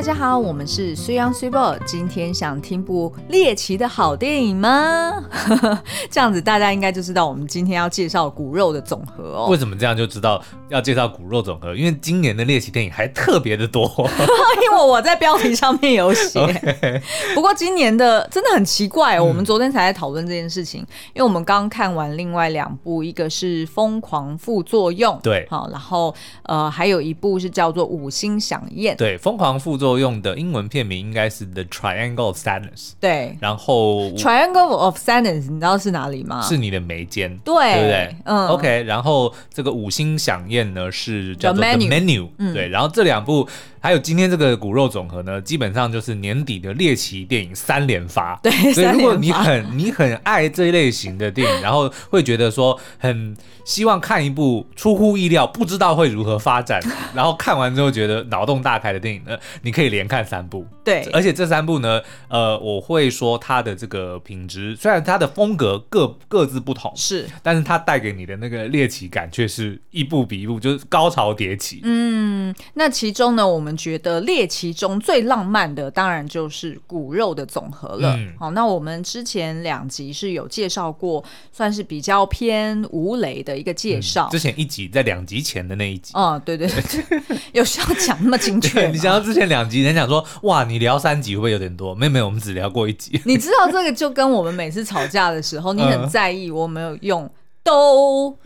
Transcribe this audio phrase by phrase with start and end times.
[0.00, 1.76] 大家好，我们是虽阳虽报。
[1.80, 5.12] 今天想听部猎奇的好电影吗？
[6.10, 9.48] 这样子大家应该就知道我们今天要介绍骨肉的总和哦。
[9.50, 11.76] 为什么这样就知道要介绍骨肉总和？
[11.76, 13.84] 因为今年的猎奇电影还特别的多。
[14.64, 16.40] 因为我在标题上面有写。
[16.80, 17.02] Okay.
[17.34, 19.24] 不过今年的真的很奇怪哦。
[19.24, 32.92] 我们昨天才在讨论这件事情，嗯、因为我们刚看完另外两部，一个是《疯狂副作用》，对，好，然后呃还有一部是叫做《五星响宴》，对，《疯狂副作用》的英文片名应该是 The Triangle of Sadness。
[33.00, 36.42] 对，然后 Triangle of Sadness 你知道是哪里吗？
[36.42, 38.16] 是你的眉间，对，对不对？
[38.24, 38.82] 嗯，OK。
[38.84, 42.68] 然后这个五星响宴呢是叫做 The Menu，, 对。
[42.68, 43.48] 然后这两部
[43.80, 48.38] 还有今天这个骨肉总和呢，基本上就是年底的猎奇电影三连发。
[48.44, 56.80] 对，所以如果你很你很爱这一类型的电影，然后会觉得说很希望看一部出乎意料、不知道会如何发展，
[57.14, 60.66] 然后看完之后觉得脑洞大开的电影呢，你可以连看三部。
[60.84, 71.80] 对，而且这三部呢，呃，我会说它的这个品质，虽然它的风格各各自不同，是，但是它带给你的那个猎奇感却是一部比一部就是高潮迭起。
[71.84, 78.14] 嗯，那其中呢，我们觉得猎奇中最浪漫的，当然就是骨肉的总和了。
[78.16, 84.32] 嗯、好，那我们之前两集是有介绍过，算是比较偏无雷的一个介绍、嗯。
[84.32, 86.12] 之前一集在两集前的那一集。
[86.14, 88.88] 哦，对对对， 有需要讲那么精确？
[88.88, 91.94] 你想到之前两集，人讲说，哇，你聊三集会不会有点多？
[91.94, 93.20] 没有没有，我们只聊过一集。
[93.24, 97.30] 你知道这个就跟我们每次吵架的时候，你很在意我没有用
[97.62, 98.36] 都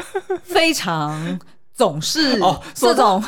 [0.43, 1.39] 非常。
[1.75, 3.25] 总是哦，这种、哦、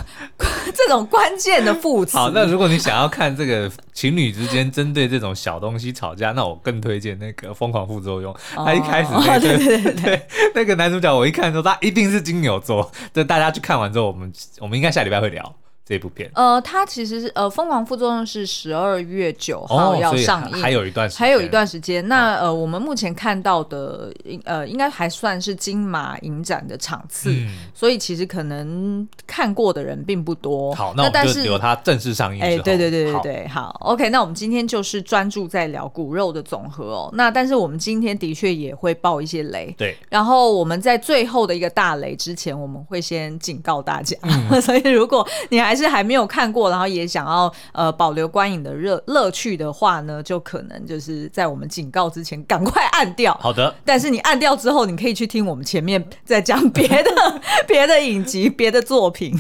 [0.73, 2.17] 这种关键的副词。
[2.17, 8.33] 好，那如果你想要看这个情侣之间针对这种小东西吵架，那我更推荐那个《疯狂副作用》。
[8.57, 8.65] 哦。
[8.65, 12.91] 他一开始那个对，对，对，对 那个男主角，我一看说他一定是金牛座。
[13.13, 15.55] 这大家去看完之后，我们我们应该下礼拜会聊。
[15.89, 22.09] 这部片，呃，它其实是呃，《疯狂副作用》是十二月九号要上映，哦，还有一段时间，还有一段时间。
[22.09, 24.13] 那呃，我们目前看到的，
[24.45, 30.75] 呃，应该还算是金马影展的场次，嗯，所以其实可能看过的人并不多。
[30.75, 32.53] 好，那我们就留它正式上映之后。
[32.55, 34.11] 哎，对对对对对，好，好，OK。
[34.11, 37.11] 那我们今天就是专注在聊骨肉的总和哦。
[37.13, 39.97] 那但是我们今天的确也会爆一些雷，对。
[40.09, 53.33] 然后我们在最后的一个大雷之前，我们会先警告大家，嗯， 所以如果你还是还没有看过，然后也想要呃保留观影的热乐趣的话呢，就可能就是在我们警告之前赶快按掉。
[53.41, 59.39] 好的，但是你按掉之后，你可以去听我们前面在讲别的 别的影集、别的作品。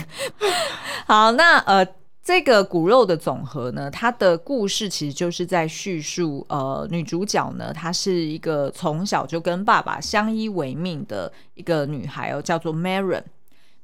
[1.06, 1.86] 好，那呃
[2.22, 13.22] 这个骨肉的总和呢，它的故事其实就是在叙述呃女主角呢，她是一个从小就跟爸爸相依为命的一个女孩哦，叫做 Maren。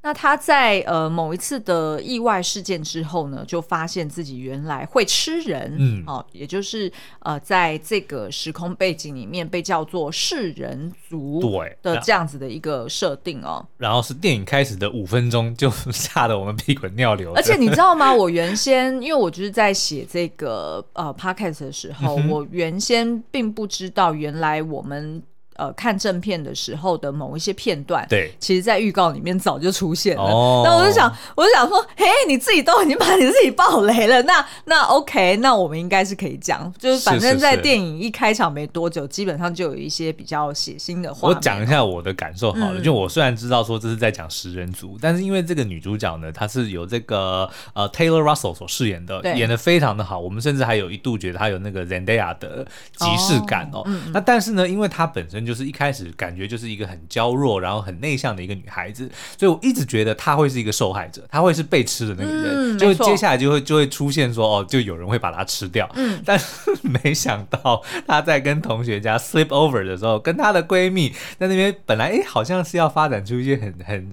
[0.02, 13.64] 那他在呃某一次的意外事件之后呢，就发现自己原来会吃人，嗯，哦，也就是呃在这个时空背景里面被叫做噬人族，对的这样子的一个设定哦。
[13.78, 17.32] 然后是电影开始的五分钟就 吓得我们屁滚尿流。
[17.34, 18.12] 而且你知道吗？
[18.12, 25.22] 我原先因为我就是在写这个呃 podcast 的时候，嗯，我原先并不知道原来我们。
[25.56, 30.22] 呃，看正片的时候的某一些片段，对，其实，在预告里面早就出现了。
[30.22, 41.36] 哦，那我就想，我就想说，嘿，你自己都已经把你自己爆雷了，那那 OK，那我们应该是可以讲，就是反正在电影一开场没多久，基本上就有一些比较血腥的画面。
[41.36, 53.80] 我讲一下我的感受好了，嗯、就我虽然知道说这是在讲食人族，但是因为这个女主角呢，她是有这个呃 Taylor Russell 所饰演的，演的非常的好，我们甚至还有一度觉得她有那个 Zendaya 的即视感哦。
[53.80, 65.90] 哦嗯、那但是呢，因为她本身就是一开始感觉就是一个很娇弱，然后很内向的一个女孩子，所以我一直觉得她会是一个受害者，她会是被吃的那个人，嗯、就接下来就会就会出现说哦，就有人会把她吃掉。
[65.94, 66.46] 嗯，但是
[67.02, 74.12] 没想到她在跟同学家 sleep over 的时候，跟她的闺蜜在那边本来哎好像是要发展出一些很很。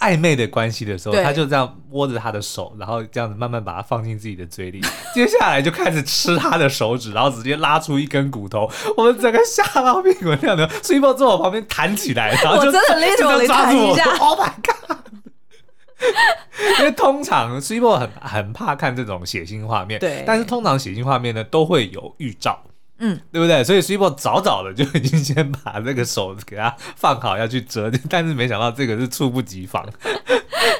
[0.00, 4.80] 暧昧的关系的时候，他就这样握着他的手，然后这样子慢慢把它放进自己的嘴里，
[5.14, 10.68] 接下来就开始吃他的手指，然后直接拉出一根骨头，我们整个吓到屁滚尿流。
[10.82, 14.98] Super 坐我旁边弹起来，然后就我真的就抓住我说：“Oh my god！”
[16.78, 22.62] 因为通常 Super 很很怕看这种血腥画面，对，但是通常血腥画面呢都会有预兆。
[22.98, 23.62] 嗯，对不对？
[23.64, 29.88] 所以 Super 早早的就已经先把这个手给他放好，要去折，但是没想到这个是猝不及防。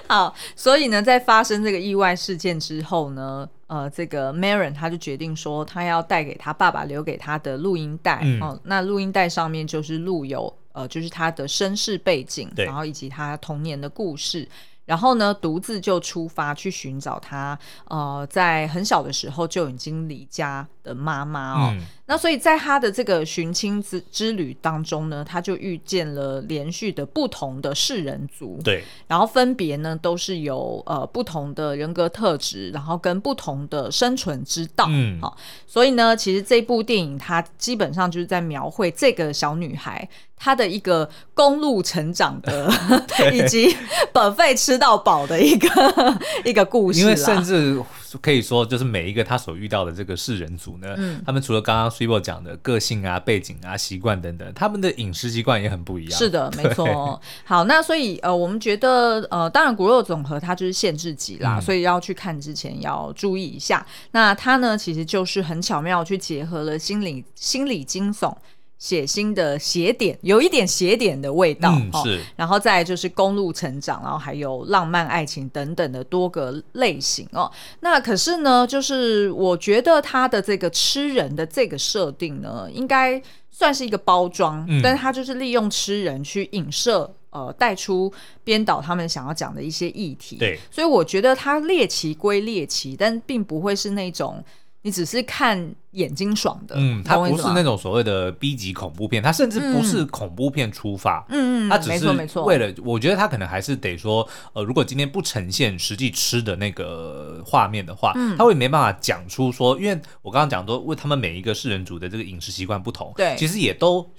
[0.09, 8.21] 好，所以呢，在发生这个意外事件之后呢，呃，这个 Maren 他就决定说，他要带给他爸爸留给他的录音带。
[8.23, 14.49] 嗯、哦，那录音带上面就是录有呃，就是他的身世背景，然后以及他童年的故事。
[14.87, 21.71] 然后呢，独自就出发去寻找他，呃，在很小的时候就已经离家的妈妈哦。
[21.75, 28.59] 嗯、那所以在他的这个寻亲之之旅当中呢，他就遇见了连续的不同的世人族。
[28.65, 34.87] 对，然后分别呢都是有呃不同的人格特质，然后跟不同的生存之道。
[34.89, 35.37] 嗯，好、哦，
[35.67, 40.09] 所以呢，其实这部电影它基本上就是在描绘这个小女孩。
[40.41, 42.71] 他的一个公路成长的，
[43.35, 43.77] 以及
[44.13, 45.69] buffet 吃到饱的一个
[46.47, 47.01] 一个故事。
[47.01, 47.77] 因为甚至
[48.23, 56.19] 可以说，就是每一个他所遇到的这个世人族呢，嗯、他们除了刚刚 s i b o 讲的个性啊、背景啊、习惯等等，他们的饮食习惯也很不一样。
[56.19, 57.21] 是的，没错。
[57.45, 63.85] 好，那所以呃，我们觉得呃，当然骨肉总和它就是限制级啦，嗯、所以要去看之前要注意一下。
[64.13, 68.35] 那它呢，其实就是很巧妙去结合了心理心理惊悚。
[68.79, 72.23] 血腥的邪点，有一点邪点的味道，嗯、是、哦。
[72.37, 77.51] 然后再就是公路成长，然后还有浪漫爱情等等的多个类型哦。
[77.81, 83.21] 那可是呢，就是我觉得他的这个吃人的这个设定呢，应该
[83.51, 88.13] 算是一个包装，嗯、但是他就是利用吃人去影射，呃，带出
[88.45, 90.37] 编导他们想要讲的一些议题。
[90.37, 94.45] 对，所以我觉得他猎奇归猎奇，但并不会是那种。
[94.89, 102.09] 你只是看眼睛爽的，嗯，它不是那种所谓的 B 级恐怖片，它甚至不是恐怖片出发，嗯嗯，它只是
[102.41, 114.11] 为了，我觉得它可能还是得说，呃，如果今天不呈现实际吃的那个画面的话，嗯，他会没办法讲出说，因为我刚刚讲说，为他们每一个世人族的这个饮食习惯不同，对，其实也都。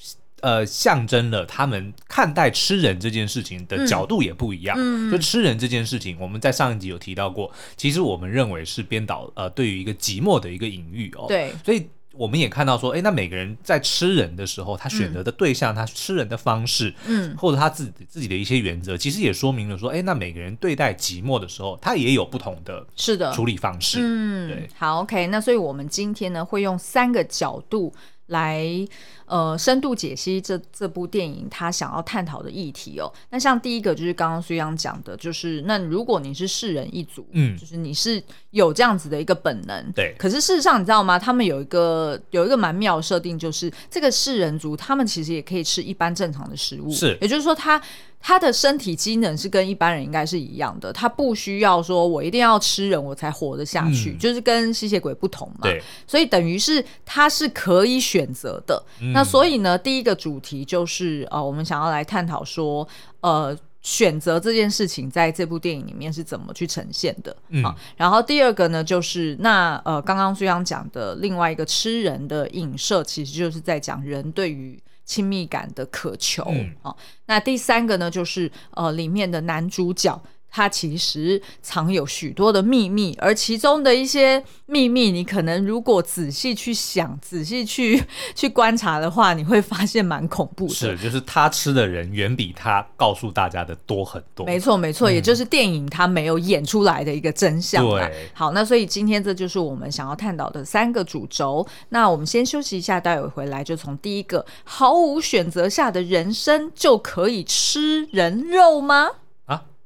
[0.41, 4.75] 呃，象征了他们看待吃人这件事情的角度也不一样。
[4.79, 11.25] 嗯，就吃人这件事情，我们在上一集有提到过，其实我们认为是编导呃对于一个寂寞的一个隐喻哦。
[11.27, 23.99] 对，所以我们也看到说，哎，那每个人在吃人的时候，他选择的对象，嗯、他吃人的方式，嗯，或者他自己自己的一些原则，其实也说明了说，哎，那每个人对待寂寞的时候，他也有不同的是的处理方式。
[24.01, 24.69] 嗯，对。
[24.77, 27.93] 好，OK，那所以我们今天呢会用三个角度
[28.29, 28.87] 来。
[29.29, 33.05] 呃，深度解析这这部电影他想要探讨的议题哦。
[33.29, 40.15] 那像第一个就是刚刚苏央讲的，就是那如果你是世人一族，嗯，就是你是有这样子的一个本能，对。
[40.17, 41.19] 可是事实上，你知道吗？
[41.19, 47.15] 他们有一个有一个蛮妙的设定，就是这个世人族他们其实也可以吃一般正常的食物，是。
[47.21, 47.79] 也就是说，他
[48.21, 55.61] 他的身体机能是跟一般人应该是一样的，他不需要说我一定要吃人我才活得下去，嗯、就是跟吸血鬼不同嘛。
[55.63, 55.81] 对。
[56.05, 58.83] 所以等于是他是可以选择的。
[59.01, 62.87] 嗯那所以呢，第一个主题就是呃，我们想要来探讨说，
[63.21, 67.35] 呃，选择这件事情在这部电影里面是怎么去呈现的。
[67.47, 67.63] 嗯，
[67.95, 74.77] 然后第二个呢，就是那呃，刚刚虽然讲的另外一个吃人的影射，其实就是在讲人对于
[75.09, 76.43] 亲密感的渴求。
[76.49, 76.95] 嗯，好，
[77.25, 80.21] 那第三个呢，就是呃，里面的男主角。
[80.51, 88.03] 它其实藏有许多的秘密，而其中的一些秘密，你可能如果仔细去想、仔细去
[88.35, 90.73] 去观察的话，你会发现蛮恐怖的。
[90.73, 94.45] 是，就是他吃的人远比他告诉大家的多很多。
[94.45, 97.85] 没错，没错，嗯、也就是电影他没有演出来的一个真相。
[97.85, 101.65] 对，好，那所以今天这就是我们想要探讨的三个主轴。
[101.89, 109.09] 那我们先休息一下，待会回来就从第一个毫无选择下的人生就可以吃人肉吗？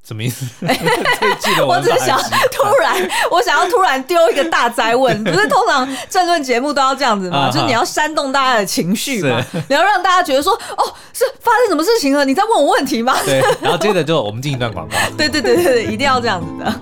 [0.05, 0.45] 什么意思？
[1.65, 2.19] 我只是想
[2.51, 2.93] 突然，
[3.31, 7.49] 我想要突然丢一个大灾问， 不是通常政论节目都要这样子吗？
[7.49, 12.25] 就是你要煽动大家的情绪嘛，你要让大家觉得说，哦，是发生什么事情了？
[12.25, 13.15] 你在问我问题吗？
[13.23, 14.95] 对，然后接着就我们进一段广告。
[15.17, 16.73] 对对对对对，一定要这样子的。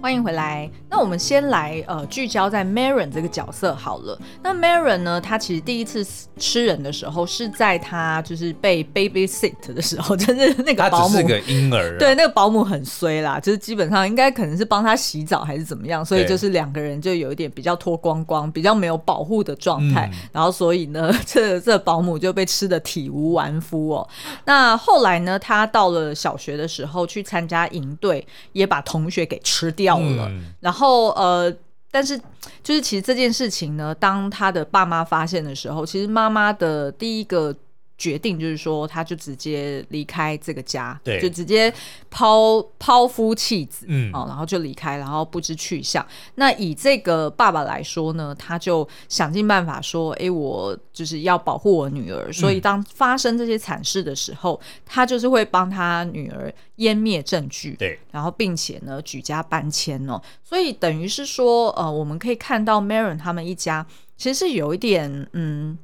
[0.00, 0.68] 欢迎回来。
[0.92, 4.18] 那我们先来呃聚焦在 Maron 这个角色好了。
[4.42, 6.06] 那 Maron 呢，他其实第一次
[6.36, 20.10] 吃人的时候是在他就是被 baby sit 的时候， 就是那个保姆是个婴儿，对，那个保姆很衰啦，就是基本上应该可能是帮他洗澡还是怎么样，所以就是两个人就有一点比较脱光光，比较没有保护的状态。
[20.12, 24.06] 嗯、然后所以呢， 这这保姆就被吃的体无完肤哦。
[24.44, 30.81] 那后来呢，他到了小学的时候去参加营队，也把同学给吃掉了，嗯、然后。
[30.82, 31.54] 后呃，
[31.90, 32.18] 但是
[32.62, 37.56] 就是其实这件事情呢，当他的爸妈发现的时候，其实妈妈的第一个。
[37.98, 41.72] 决定就是说，他就直接离开这个家，对，就直接
[42.10, 46.04] 抛抛夫弃子，嗯，哦，然后就离开，然后不知去向。
[46.34, 60.20] 那以这个爸爸来说呢，他就想尽办法说：“哎，我就是要保护我女儿。”所以当发生这些惨事的时候，嗯、他就是会帮他女儿湮灭证据，对，然后并且呢举家搬迁哦。
[60.42, 65.78] 所以等于是说，呃，我们可以看到 Maren 他们一家其实是有一点，嗯。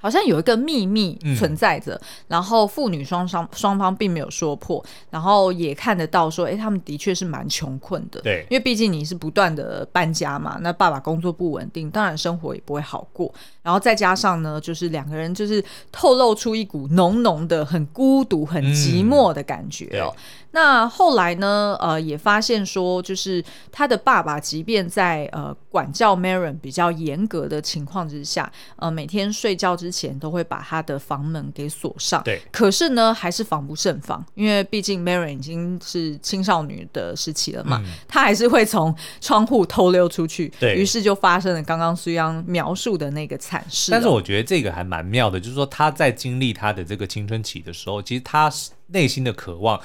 [0.00, 8.20] 好像有一个秘密存在着，嗯、然后父女双双双方并没有说破，然后也看得到说，哎，他们的确是蛮穷困的。
[8.20, 13.32] 对，因为毕竟你是不断的搬家嘛，那爸爸工作不稳定，当然生活也不会好过。
[13.62, 15.62] 然后再加上呢，就是两个人就是
[15.92, 20.14] 透露出一股浓浓的、很孤独、很寂寞的感觉哦。
[20.16, 21.76] 嗯那后来呢？
[21.78, 32.22] 呃，也发现说，就是他的爸爸，即便在呃管教 Maron 比较严格的情况之下，呃，每天睡觉之前都会把他的房门给锁上。
[32.24, 32.40] 对。
[32.50, 40.52] 可是呢，还是防不胜防，因为毕竟 Maren 已经是青少女的时期了嘛，嗯、他还是会从窗户偷溜出去。
[40.58, 40.74] 对。
[40.74, 43.90] 于是就发生了刚刚苏央描述的那个惨事。
[43.90, 48.52] 但是我觉得这个还蛮妙的，就是说他在经历他的这个青春期的时候，其实他
[48.88, 49.80] 内心的渴望。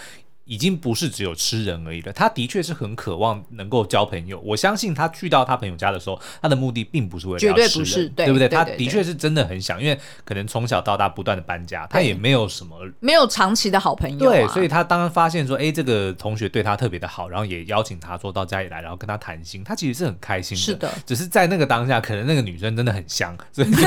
[0.46, 4.40] 已经不是只有吃人而已了，他的确是很渴望能够交朋友。
[4.44, 8.50] 我相信他去到他朋友家的时候，他的目的并不是为了要吃人，绝对不是，对，对不对？
[8.50, 20.62] 他的确是真的很想，因为可能从小到大不断的搬家，他也没有什么没有长期的好朋友啊，对，所以他当发现说，哎，这个同学对他特别的好，然后也邀请他说到家里来，然后跟他谈心，他其实是很开心的。
[20.62, 23.82] 是的，只是在那个当下，可能那个女生真的很香，所以就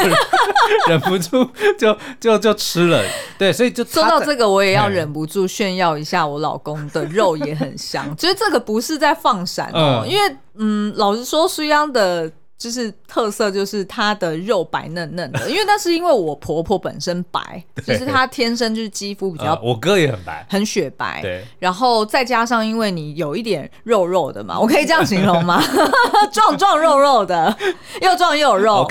[0.88, 3.04] 忍不住就就就吃了。
[3.38, 7.34] 对，所以就说到这个，我也要忍不住炫耀一下我老公的肉。
[7.38, 12.30] 也很香， 其实这个不是在放闪哦，嗯、因为嗯，老实说，苏央的。
[12.58, 25.62] 就是特色，就是它的肉白嫩嫩的， 因为那是因为我婆婆本身白，就是她天生就是肌肤比较、呃，我哥也很白，很雪白，对，然后再加上因为你有一点肉肉的嘛，我可以这样形容吗？
[26.32, 27.54] 壮壮肉肉的，
[28.00, 28.90] 又壮又有肉.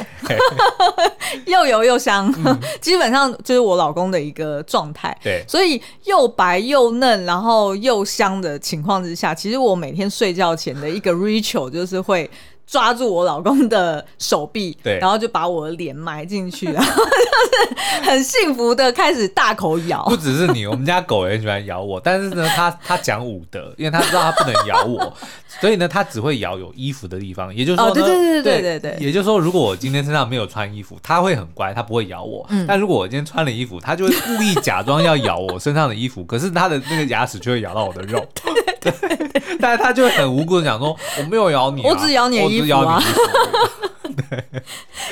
[1.48, 12.30] 又油又香，嗯、基本上就是我老公的一个状态，对，所以又白又嫩，然后又香的情况之下，其实我每天睡觉前的一个 ritual 就是会。
[12.68, 20.04] 抓住我老公的手臂，对，然后就把我的脸埋进去，然后就是很幸福的开始大口咬。
[20.06, 25.14] 不只是你，我们家狗也很喜欢咬我，但是呢，它它讲武德，因为它知道它不能咬我，
[25.62, 27.54] 所以呢，它只会咬有衣服的地方。
[27.56, 32.46] 也就是说，对对对对对对，也就是说，如果我今天身上没有穿衣服，它会很乖，它不会咬我。
[32.50, 38.26] 嗯，但如果我今天穿了衣服，它就会故意假装要咬我身上的衣服，可是它的那个牙齿就会咬到我的肉。
[38.86, 38.94] 对，
[39.60, 43.02] 但是它就会很无辜的讲说：“我没有咬你，我只咬你。”衣服啊，
[44.30, 44.44] 对，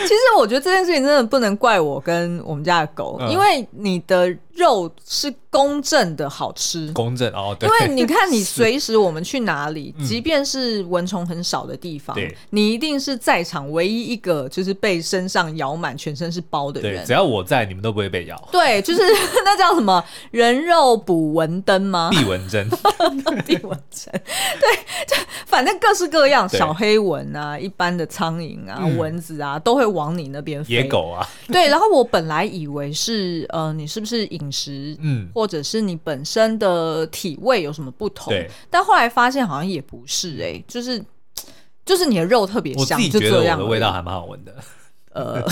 [0.02, 4.36] 其实我觉得这件事情真的不能怪我跟我们家的狗，嗯、因为你的。
[4.56, 17.04] 肉是公正的好吃，公正哦，对，因为你看，你随时我们去哪里，即便是蚊虫很少的地方，对你一定是在场唯一一个就是被身上咬满、全身是包的人。
[17.06, 18.50] 只要我在，你们都不会被咬。
[18.52, 19.02] 对，就是
[19.44, 22.10] 那叫什么人肉捕蚊灯吗？
[22.14, 22.70] 避蚊针，
[23.46, 24.22] 避蚊针。
[24.60, 24.76] 对，
[25.08, 30.76] 就反正各式各样，小黑蚊啊，一般的苍蝇啊，嗯、蚊子啊，都会往你那边飞。
[30.76, 31.68] 野狗啊，对。
[31.68, 38.34] 然后我本来以为是呃，你是不是饮食，嗯，或者是你本身的体味有什么不同？
[38.34, 41.04] 对，但后来发现好像也不是哎、欸，就是
[41.86, 44.54] 就是你的肉特别香，就这样我的味道还蛮好闻的。
[45.14, 45.48] 呃，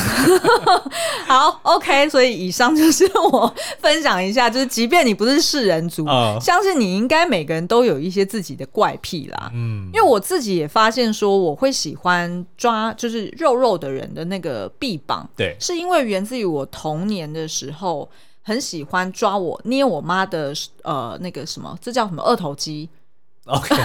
[1.28, 9.52] 好，OK，所以以上就是我分享一下，就是即便你不是世人族，呃、相信你应该每个人都有一些自己的怪癖啦。
[9.54, 18.10] 嗯，因为我自己也发现说，我会喜欢抓就是肉肉的人的那个臂膀，对，是因为源自于我童年的时候。
[18.42, 22.90] 很喜欢抓我捏我妈的呃那个什么，这叫什么二头肌。
[23.46, 23.76] OK，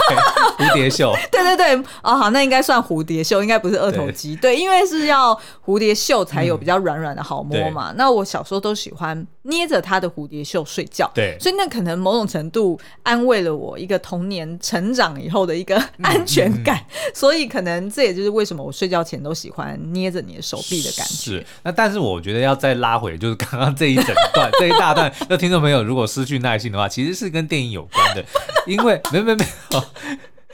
[0.58, 1.14] 蝴蝶袖。
[1.32, 4.36] 对对对，哦好，那应该算蝴蝶袖，应该不是二头肌。
[4.36, 5.34] 对，对，因为是要
[5.64, 7.90] 蝴蝶袖才有比较软软的好摸嘛。
[7.90, 16.76] 嗯、那我小时候都喜欢捏着他的蝴蝶袖睡觉，对，所以那可能某种程度安慰了我一个童年成长以后的一个安全感。
[16.76, 21.14] 嗯嗯、 所以可能这也就是为什么我睡觉前都喜欢捏着你的手臂的感觉。
[21.14, 28.24] 是，那但是我觉得要再拉回，就是刚刚这一整段 这一大段，那听众朋友如果失去耐心的话，其实是跟电影有关的，
[28.66, 29.44] 因为没没没。
[29.72, 29.84] 哦，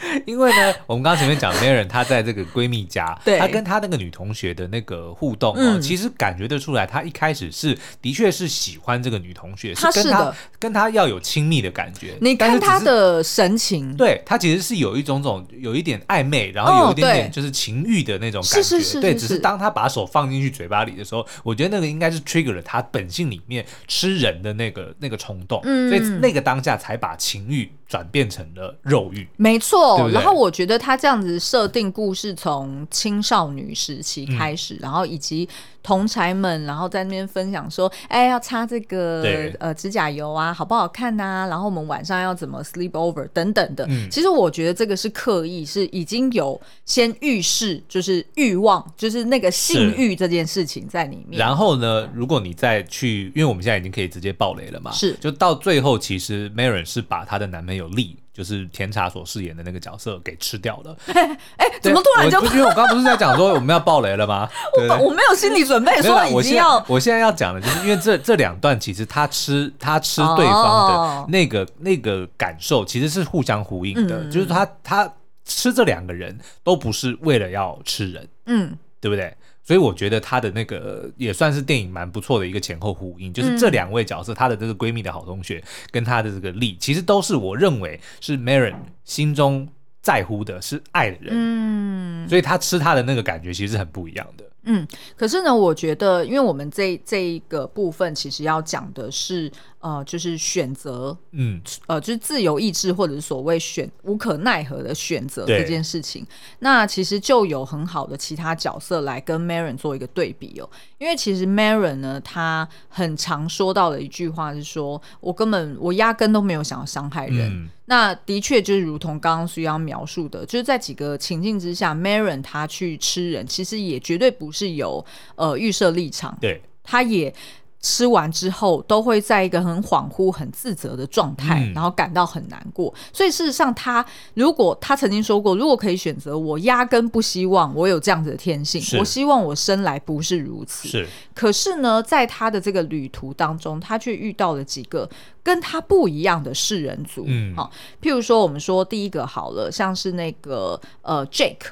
[0.26, 3.38] 因为呢，我们刚刚前面讲 Maren 她在这个闺蜜家， 对。
[3.38, 12.14] 她跟她那个女同学的那个互动哦，嗯、其实感觉得出来，她一开始是的确是喜欢这个女同学，她是跟她跟她要有亲密的感觉。
[12.21, 18.62] 你看她的神情，对，她其实是有一种种有一点暧昧，然后有一点点就是情欲的那种感觉。
[18.62, 29.28] 是是是，对，只是当她把手放进去嘴巴里的时候，我觉得那个应该是 trigger 了她本性里面吃人的那个那个冲动，嗯，所以那个当下才把情欲转变成了肉欲。
[29.37, 29.99] 没错。
[29.99, 35.46] 对对，然后我觉得他这样子设定故事，从青少女时期开始，嗯、然后以及
[35.83, 39.23] 同侪们，然后在那边分享说，哎，要擦这个
[39.59, 41.47] 呃指甲油啊，好不好看呐、啊？
[41.49, 43.87] 然后我们晚上要怎么 sleep over 等等的。
[43.89, 51.39] 嗯、其实我觉得这个是刻意，是已经有先预示，就是欲望，就是那个性欲这件事情在里面。
[51.39, 58.17] 然后呢，如果你再去，因为我们现在已经可以直接爆雷了嘛，是，就到最后，其实 Maren 是把她的男朋友 Lee。
[58.33, 60.97] 就是甜茶所饰演的那个角色给吃掉了。
[61.12, 62.41] 哎、欸，怎么突然就？
[62.47, 64.49] 因为我刚刚不是在讲说我们要爆雷了吗？
[64.79, 66.77] 我我没有心理准备说已经要。
[66.77, 75.12] 我现，我现在要讲的就是因为这这两段其实他吃他吃对方的那个、哦、那个感受其实是互相呼应的，嗯、就是他他
[75.45, 79.35] 吃这两个人都不是为了要吃人，嗯，对不对？
[79.64, 89.69] 所以我觉得她的那个也算是电影蛮不错的一个前后呼应，就是这两位角色，她的这个闺蜜的好同学跟她的这个丽，其实都是我认为是 Maren 心中
[90.00, 94.45] 在乎的是爱的人，嗯，所以她吃她的那个感觉其实是很不一样的。
[94.64, 99.50] 嗯，可是呢，我觉得，因为我们这这一个部分其实要讲的是，
[99.81, 106.25] 呃，就是选择，嗯，呃，就是自由意志或者是所谓选无可奈何的选择这件事情。
[106.61, 110.71] 那其实就有很好的其他角色来跟 Maren 做一个对比哦。
[111.02, 117.50] 因为其实 Maren 呢，他很常说到的一句话是说：“我根本我压根都没有想要伤害人。
[117.50, 125.04] 嗯”那的确就是如同刚刚苏央描述的，就是在几个情境之下，Maren 他去吃人，其实也绝对不是有
[125.35, 127.35] 呃预设立场，对，他也。
[127.83, 132.95] 吃完之后都会在一个很恍惚、很自责的状态，嗯、然后感到很难过。
[133.12, 138.81] 所以事实上，他如果他曾经说过，如果可以选择，我压根不希望我有这样子的天性。
[139.01, 140.87] 我希望我生来不是如此。
[140.87, 141.09] 是。
[141.35, 145.11] 可是呢，在他的这个旅途当中，他却遇到了几个
[145.43, 147.25] 跟他不一样的世人族。
[147.27, 147.69] 嗯，好，
[148.01, 151.67] 譬如说，我们说第一个好了，像是那个呃，Jake，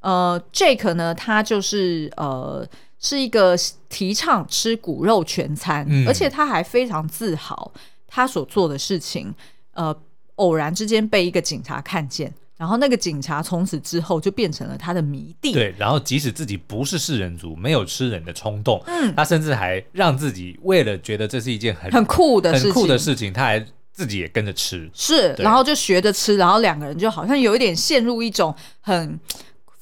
[0.00, 2.68] 呃，Jake 呢，他就是呃。
[3.04, 3.54] 是一个
[3.90, 7.70] 提倡吃骨肉全餐，嗯、而且他还非常自豪
[8.08, 9.32] 他所做的事情。
[9.74, 9.94] 呃，
[10.36, 15.52] 偶然之间被一个警察看见，然后那个警察从此之后就变成了他的迷弟。
[15.52, 24.88] 对，然后即使自己不是食人族，没有吃人的冲动，嗯，他甚至还让自己为了觉得这是一件很很酷的事情，很酷的事情，他还自己也跟着吃。
[24.94, 29.20] 是，然后就学着吃，然后两个人就好像有一点陷入一种很。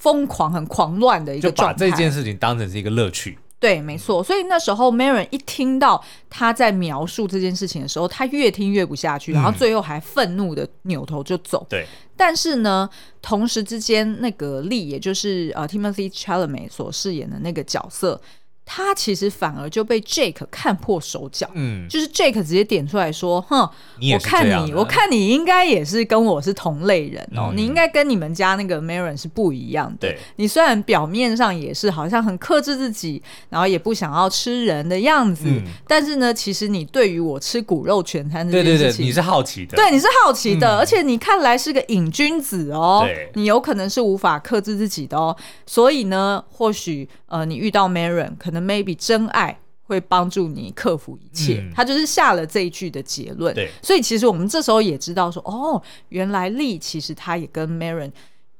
[0.02, 3.38] 疯狂、很狂乱的一个状态，就把这件事情当成是一个乐趣。
[3.60, 4.20] 对，没错。
[4.24, 11.64] 所以那时候，Maren 一听到他在描述这件事情的时候，他越听越不下去，嗯、然后最后还愤怒的扭头就走。
[11.70, 11.86] 对。
[12.16, 18.20] 但是呢，同时之间，那个丽，也就是呃 Timothée Chalamet 所饰演的那个角色。
[18.64, 23.68] 他其实反而就被 Jake 看破手脚，嗯，就是 Jake 直接点出来说：“哼，
[24.12, 30.08] 我看你，我看你应该也是跟我是同类人哦，嗯、你应该跟你们家那个 Maren 是不一样的。
[30.08, 30.18] 对。
[30.36, 53.54] 你虽然表面上也是好像很克制自己，然后也不想要吃人的样子，嗯、但是呢，其实你对于我吃骨肉全餐这件事情，对对对，你是好奇的，对，你是好奇的，嗯、而且你看来是个瘾君子哦，你有可能是无法克制自己的哦，所以呢，或许呃，你遇到 Maren 可能 maybe 真爱会帮助你克服一切，嗯、他就是下了这一句的结论。
[53.54, 58.10] 对，所以其实我们这时候也知道说，哦，原来丽其实他也跟 Maren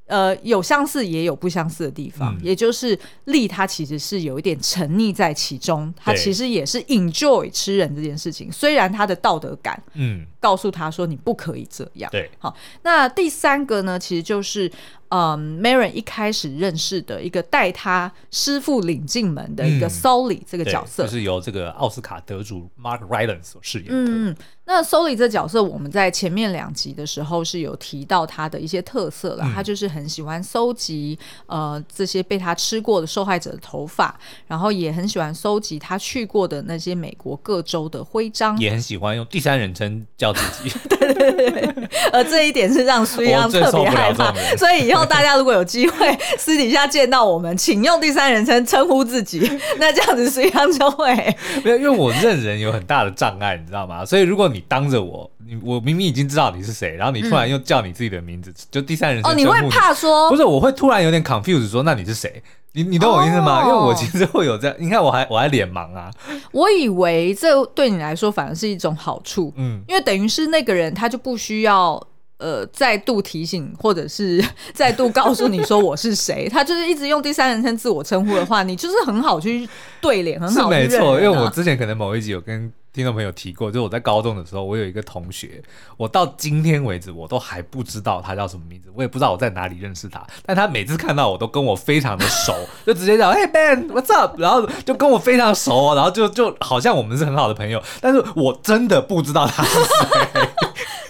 [0.06, 12.10] 呃有相似也有不相似的地方，嗯、也就是利他其实是有一点沉溺在其中，他其实也是 enjoy 吃人这件事情，虽然他的道德感嗯告诉他说你不可以这样。
[12.10, 14.72] 对，好，那第三个呢，其实就是。
[15.14, 23.92] 嗯，Maren 一开始认识的一个带他师傅领进门的一个 Solly 这个角色，就是由这个奥斯卡得主 Mark Rylance 所饰演的。
[23.94, 29.44] 嗯，那 Solly 这角色，我们在前面两集的时候是有提到他的一些特色了。
[29.44, 40.74] 嗯、他就是很喜欢搜集呃这些被他吃过的受害者的头发，然后也很喜欢搜集他去过的那些美国各州的徽章，也很喜欢用第三人称叫自己。
[40.88, 45.01] 对 对对，而这一点是让苏央特别害怕， 所以以后。
[45.06, 49.40] 大家如果有机会私底下见到我们，请用第三人称称呼自己，
[49.78, 51.14] 那这样子实际上就会
[51.64, 54.04] 没有，因为我认人有很大的障碍， 你知道吗？
[54.04, 60.44] 所以如果你当着我，你我明明已经知道你是谁，然后你突然又叫你自己的名字，嗯、就第三人称哦，你会怕说不是？
[60.44, 62.42] 我会突然有点 confused，说那你是谁？
[62.74, 63.62] 你你懂我意思吗？
[63.62, 66.10] 哦、因为我其实会有这样，你看我还我还脸盲啊。
[66.52, 72.02] 我以为这对你来说反而是一种好处，嗯，因为等于是那个人他就不需要。
[72.42, 79.68] 呃，再度提醒，或者是 再度告诉你说我是谁， 他就是一直用第三人称自我称呼的话，你就是很好去
[80.00, 80.64] 对脸，很好。
[80.64, 85.62] 是没错，因为我之前可能某一集有跟听众朋友提过，就是我在高中的时候，我有一个同学，
[85.96, 92.52] 我到今天为止我都还不知道他叫什么名字，我也不知道我在哪里认识他，但他每次看到我都跟我非常的熟，
[92.84, 94.38] 就直接讲，Hey Ben，What's up？
[94.38, 100.48] 然后就跟我非常熟，然后就就好像我们是很好的朋友，但是我真的不知道他是谁，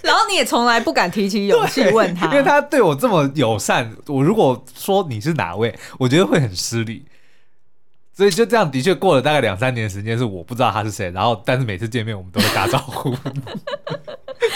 [0.05, 7.07] 然后你也从来不敢提起勇气问他， 因为他对我这么友善，我如果说你是哪位，我觉得会很失礼。
[8.15, 13.17] 所以就这样，的确过了大概两三年时间，是我不知道他是谁，然后但是每次见面我们都会打招呼。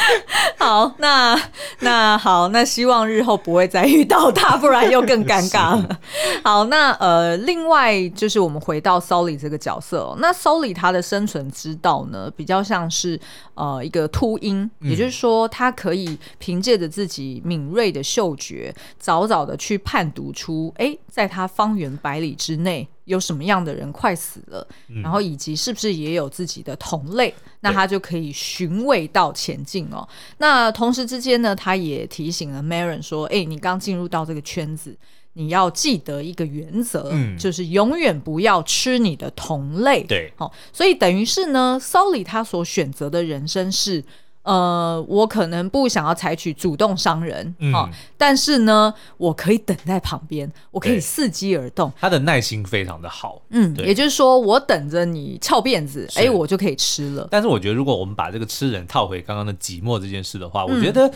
[0.59, 1.38] 好，那
[1.81, 6.01] 那好，那希望日后不会再遇到他，不然又更尴尬了。
[6.42, 13.19] 好，那呃，另外就是我们回到 Solly 这个角色哦，那 Solly 他的生存之道呢，比较像是
[13.55, 22.88] 呃一个秃鹰，也就是说，他可以凭借着自己敏锐的嗅觉，早早的去判读出，哎，在他方圆百里之内。
[23.07, 30.07] 有什么样的人快死了，嗯、然后以及是不是也有自己的同类，那他就可以寻味到前进哦。
[30.38, 34.97] 那同时之间呢，他也提醒了 Maren 说：“哎，你刚进入到这个圈子，
[35.33, 44.05] 你要记得一个原则，嗯、就是永远不要吃你的同类。”对，好，所以等于是呢，Sully 他所选择的人生是。
[44.46, 51.92] 呃，我可能不想要采取主动伤人，嗯、哦，但是呢，我可以等在旁边，我可以伺机而动。
[52.00, 57.26] 他的耐心非常的好，嗯，也就是说，我等着你翘辫子，哎是，我就可以吃了。
[57.28, 61.12] 但是我觉得，如果我们把这个吃人套回刚刚的寂寞这件事的话，嗯、我觉得。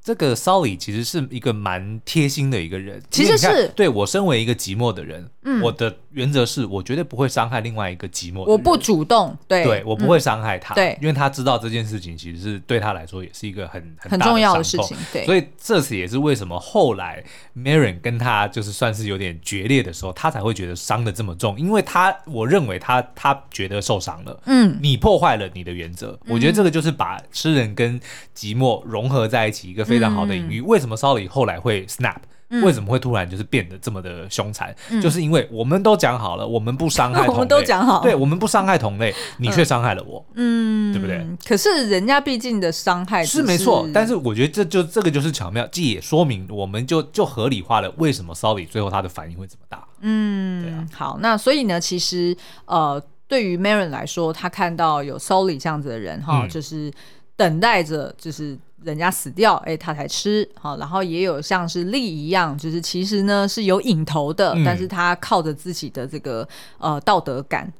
[0.00, 17.22] 这个 Sully 其实是一个蛮贴心的一个人，其实是对我身为一个寂寞的人，嗯，我的原则是我绝对不会伤害另外一个寂寞的人，我不主动，对，对我不会伤害他，因为他知道这件事情其实是对他来说也是一个很很，很重要的事情，对，所以这次也是为什么后来
[17.54, 28.00] Maren 跟他就是算是有点决裂的时候，他才会觉得伤的这么重，因为他我认为他他觉得受伤了，嗯，你破坏了你的原则，嗯、我觉得这个就是把吃人跟
[28.34, 32.18] 寂寞融合在一起一个非常好的隐喻，为为什么 Sally 后来会 snap？
[32.50, 34.74] 嗯、为什么会突然就是变得这么的凶残？
[34.90, 41.26] 嗯、就是因为我们都讲好了，我们不伤害 同类，我们都讲好，对，我们不伤害同类，你却伤害了我，嗯，对不对？
[41.46, 49.86] 可是人家毕竟的伤害是，是没错，但是我觉得这就这个就是巧妙，既也说明我们就就合理化了为什么 Sully 最后他的反应会这么大。
[50.00, 50.86] 嗯，对啊。
[50.94, 56.90] 好，那所以呢，其实呃，对于 Maren 来说，他看到有 Solly 这样子的人哈，嗯、就是
[57.36, 58.58] 等待着，就是。
[58.84, 67.72] 人家死掉，哎，他才吃好，然后也有像是利一样，就是其实呢是有瘾头的，嗯、但是他靠着自己的这个呃道德感，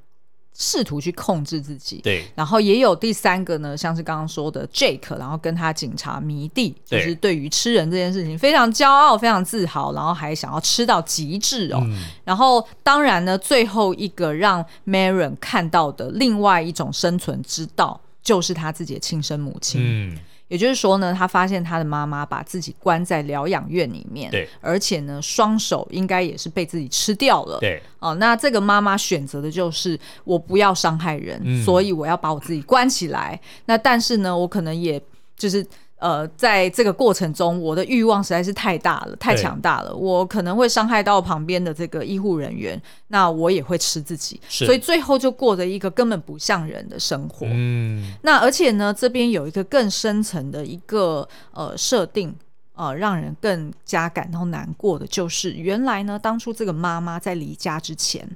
[0.57, 2.01] 试图去控制自己。
[2.03, 11.79] 对，然后也有第三个呢，像是刚刚说的 Jake，然后跟他警察迷弟，就是对于吃人这件事情非常骄傲、非常自豪，然后还想要吃到极致哦。
[11.85, 19.81] 嗯、然后当然呢，最后一个让 Maren 看到的另外一种生存之道，就是他自己的亲生母亲。
[19.81, 20.19] 嗯。
[20.49, 33.41] 也就是说呢，他发现他的妈妈把自己关在疗养院里面，对，而且呢，双手应该也是被自己吃掉了，对，哦，那这个妈妈选择的就是我不要伤害人，嗯、所以我要把我自己关起来。
[33.67, 35.01] 那但是呢，我可能也
[35.37, 35.65] 就是。
[35.99, 47.47] 呃，在这个过程中，我的欲望实在是太大了，太强大了，我可能会伤害到旁边的这个医护人员，那我也会吃自己，所以最后就过着一个根本不像人的生活。
[47.51, 52.33] 嗯，那而且呢，这边有一个更深层的一个呃设定，
[52.75, 58.29] 呃，让人更加感到难过的就是，原来呢，当初这个妈妈在离家之前。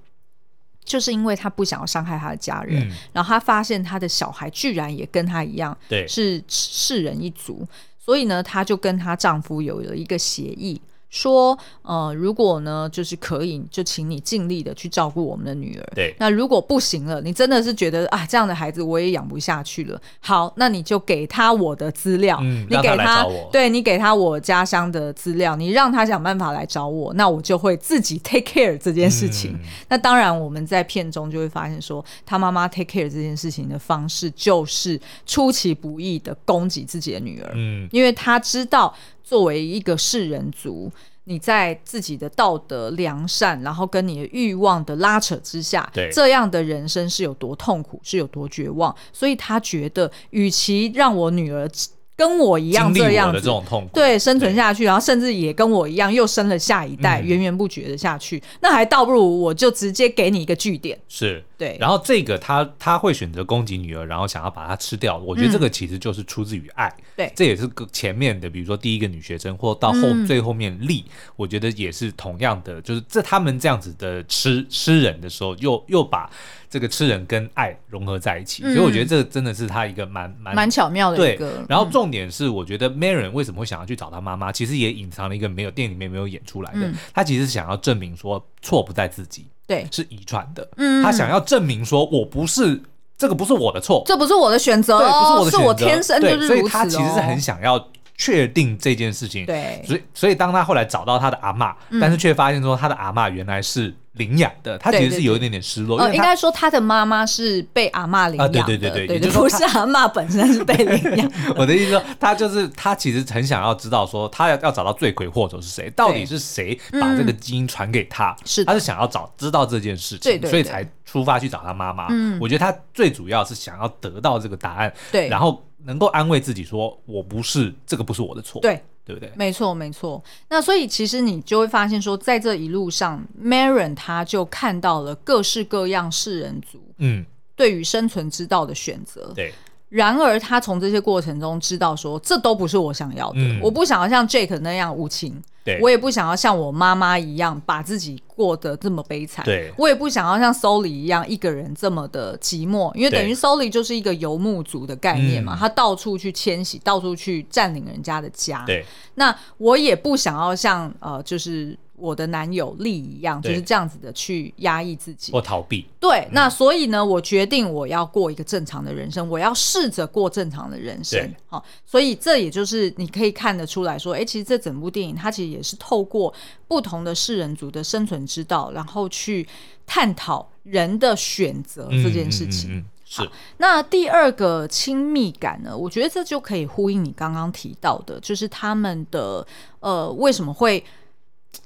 [0.85, 7.67] 就是因为他不想要伤害他的家人，嗯、然后他发现他的小孩居然也跟他一样，对，是世人一族，
[7.99, 10.81] 所以呢，他就跟她丈夫有了一个协议。
[11.13, 15.93] 说，呃，如果呢，就是可以，就请你尽力的去照顾我们的女儿。
[15.95, 20.01] 对，那如果不行了，你真的是觉得啊，这样的孩子我也养不下去了。
[20.21, 29.53] 好，那你就给他我的资料，嗯、你给他，他对你给他我家乡的资料，你让他想办法来找我，那我就会自己 take care 这件事情。
[29.53, 37.51] 嗯、那当然，我们在片中就会发现说，他妈妈 take care 这件事情的方式就是出其不意的攻击自己的女儿。
[37.55, 38.95] 嗯，因为他知道。
[39.33, 40.93] 作为一个世人族，
[41.25, 48.95] 你在自己的道德良善，然后跟你的欲望的拉扯之下，对这样的人生是有多痛苦，是有多绝望。
[49.11, 51.67] 所以他觉得，与其让我女儿
[52.15, 60.99] 跟我一样这样子，这种痛苦，对生存下去，然后甚至也跟我一样又生了下一代，嗯、源源不绝的下去，那还倒不如我就直接给你一个据点。
[61.09, 61.43] 是。
[61.63, 65.17] 对，然后这个他他会选择攻击女儿，然后想要把她吃掉。
[65.19, 66.89] 我觉得这个其实就是出自于爱。
[66.89, 71.05] 嗯、对，这也是个前面的，比如说第一个女学生，或到后、嗯、最后面丽，
[71.37, 76.29] 我觉得也是同样的，就是这他们这样子的吃吃人的时候，又又把。
[76.73, 81.51] 这个吃人跟爱融合在一起，嗯、所以我觉得这个真的是他一个蛮蛮蛮巧妙的一个。
[81.51, 86.81] 对，然后重点是，我觉得 Maren 为什么会想要去找他妈妈，其实也隐藏了一个没有电影里面没有演出来的。
[86.81, 90.69] 嗯、他其实是想要证明说错不在自己，对，是遗传的。
[90.77, 92.81] 嗯，他想要证明说我不是
[93.17, 96.47] 这个不是我的错，这不是我的选择，对，不是我的选择，是我天生就是如此。
[96.49, 99.47] 所以他其实是很想要确定这件事情。
[99.47, 103.95] 对，所以所以当他后来找到他的阿嬷，嗯、但是却发现说他的阿嬷原来是。
[104.13, 105.99] 领养的，他其实是有一点点失落。
[105.99, 111.33] 呃，应该说他的妈妈是被阿嬷领养的，对对对对，不是阿嬷本身是被领养。
[111.57, 118.37] 我的意思说，他就是他其实很想要知道说，他要要找到罪魁祸首是谁，到底是谁把这个基因传给他？
[118.45, 122.09] 是，他是想要找知道这件事情，所以才出发去找他妈妈。
[122.11, 128.83] 嗯，我觉得他最主要是想要得到这个答案，对，然后能够安慰自己说，我不是这个不是我的错，对。
[129.05, 129.31] 对不对？
[129.35, 130.23] 没错，没错。
[130.49, 137.25] 那所以其实你就会发现说，在这一路上，Maren 他就看到了各式各样世人族，嗯，
[137.57, 139.33] 对于生存之道的选择。
[139.35, 139.53] 对。
[139.89, 143.41] 然而，他从这些过程中知道说，这都不是我想要的。
[143.41, 149.45] 嗯、我不想要像 Jake 那样无情，对我也不想要像我妈妈一样把自己过得这么悲惨。
[149.45, 158.65] 对我也不想要像 Solly 一样一个人这么的寂寞，因为等于 Solly 就是一个游牧族的概念嘛，嗯、他到处去迁徙，到处去占领人家的家。
[158.67, 161.79] 对，那我也不想要像呃，就是。
[161.95, 165.87] 我的男友力一样，就是这样子的去压抑自己或逃避。
[166.01, 171.33] 对，嗯、那所以呢，我决定我要过一个正常的人生，我要试着过正常的人生。
[171.47, 176.33] 好对，所以这也就是你可以看得出来说，哎、欸，其实这整部电影它其实也是透过
[176.67, 179.47] 不同的世人族的生存之道，然后去
[179.87, 182.85] 探讨人的选择这件事情。
[183.05, 183.23] 是。
[183.59, 185.77] 那第二个亲密感呢？
[185.77, 189.47] 我觉得这就可以呼应你刚刚提到的，就是他们的
[189.79, 190.83] 呃为什么会。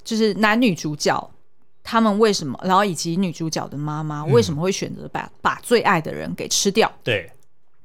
[0.03, 1.31] 就是男女主角
[1.83, 6.91] 他们为什么，然后以及女主角的妈妈为什么会选择把、嗯、把最爱的人给吃掉？
[7.03, 7.31] 对，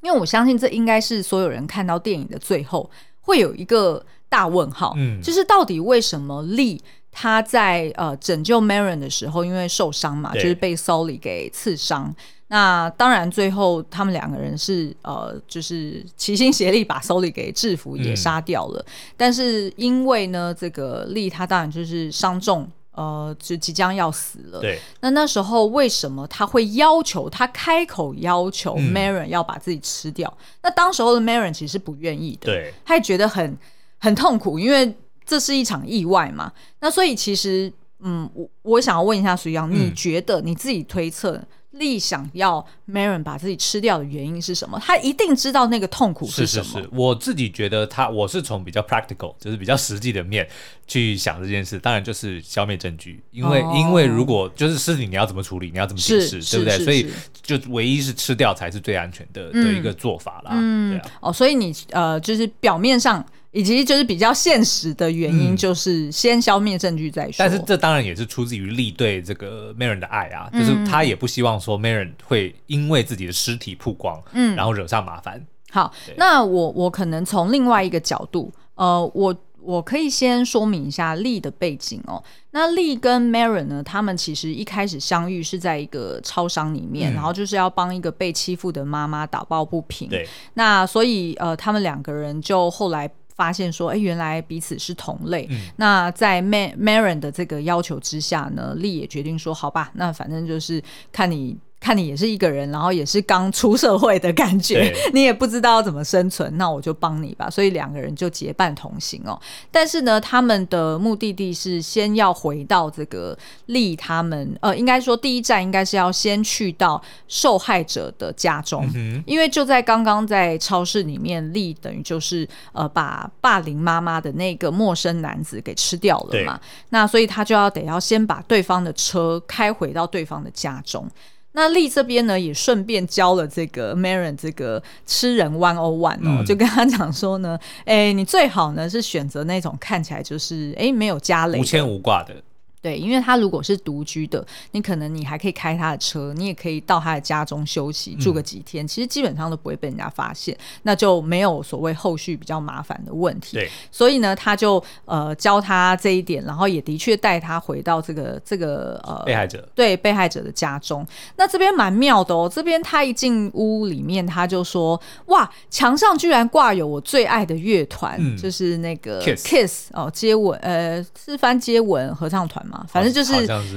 [0.00, 12.14] 因为我相信这应该是所有人看到电影的最后会有一个大问号，嗯，就是到底为什么丽她在呃拯救 Maren 的时候，因为受伤嘛，就是被 Sully 给刺伤。
[12.54, 18.84] 那当然，最后他们两个人是呃，就是齐心协力把 Sully 给制服，也杀掉了。
[18.86, 24.60] 嗯、但是因为呢，这个利他当然就是伤重，呃，就即将要死了。
[24.60, 24.78] 对。
[25.00, 30.28] 那那时候为什么他会要求他开口要求 Maren 要把自己吃掉？
[30.38, 33.56] 嗯、那当时候的 Maren 其实是不愿意的，对，他也觉得很
[33.96, 36.52] 很痛苦，因为这是一场意外嘛。
[36.80, 41.42] 那所以其实，嗯，我我想要问一下徐阳，你觉得你自己推测？
[41.72, 44.78] 丽想要 Maron 把自己吃掉的原因是什么？
[44.84, 46.64] 他一定知道那个痛苦是什么。
[46.64, 50.48] 是是是，我自己觉得他，我是从比较 practical，就是比较实际的面
[50.86, 51.78] 去想这件事。
[51.78, 56.78] 当然就是消灭证据，因为、哦、因为如果就是尸体你要怎么处理，你要怎么解释，对不对？
[56.84, 57.10] 所以
[57.42, 60.50] 就唯一是吃掉才是最安全的、嗯、的一个做法啦。
[60.54, 61.10] 嗯，对啊。
[61.20, 63.24] 哦，所以你呃，就是表面上。
[63.52, 67.34] 以及就是比较现实的原因，就是先消灭证据再说。
[67.36, 75.46] 但是这当然也是出自于利对这个 Maron 的爱啊，就是他也不希望说 Maron 会因为自己的尸体曝光，嗯，然后惹上麻烦。
[75.70, 82.22] 好，那我我可能从另外一个角度，呃，我我可以先说明一下利的背景哦。
[82.52, 90.08] 那丽跟 Maron 呢，他们其实一开始相遇是在一个超商里面，然后就是要帮一个被欺负的妈妈打抱不平。
[90.08, 93.10] 对，那所以呃，他们两个人就后来。
[93.34, 95.46] 发现说，哎，原来彼此是同类。
[95.50, 101.58] 嗯、那在 Maren 的这个要求之下呢，丽也决定说，好吧，那反正就是看你。
[101.82, 107.50] 看你也是一个人，然后也是刚出社会的感觉， 你也不知道怎么生存，那我就帮你吧。
[107.50, 109.38] 所以两个人就结伴同行哦。
[109.70, 126.60] 但是呢，他们的目的地是先要回到这个利他们，呃，应该说第一站应该是要先去到受害者的家中，嗯、因为就在刚刚在超市里面，利等于就是呃把霸凌妈妈的那个陌生男子给吃掉了嘛。
[126.90, 131.08] 那所以他就要得要先把对方的车开回到对方的家中。
[131.54, 142.34] 那丽这边呢，也顺便教了这个 Maron 这个吃人 one o one 哦，嗯、就跟他讲说呢，哎、欸，你最好呢是选择那种看起来就是哎、欸、没有家累、无牵无挂的，
[142.82, 153.56] 对，因为他如果是独居的，你可能你还可以开他的车，你也可以到他的家中休息住个几天，嗯、其实基本上都不会被人家发现，那就没有所谓后续比较麻烦的问题。
[153.56, 161.06] 对，所以呢，他就呃教他这一点，然后也的确带他回到这个这个呃被害者对被害者的家中。
[161.36, 173.34] 那这边蛮妙的哦，这边他一进屋里面，他就说：“哇，墙上居然挂有我最爱的乐团，嗯、就是那个 Kiss, Kiss 哦，接吻呃是翻接吻合唱团。”反正就是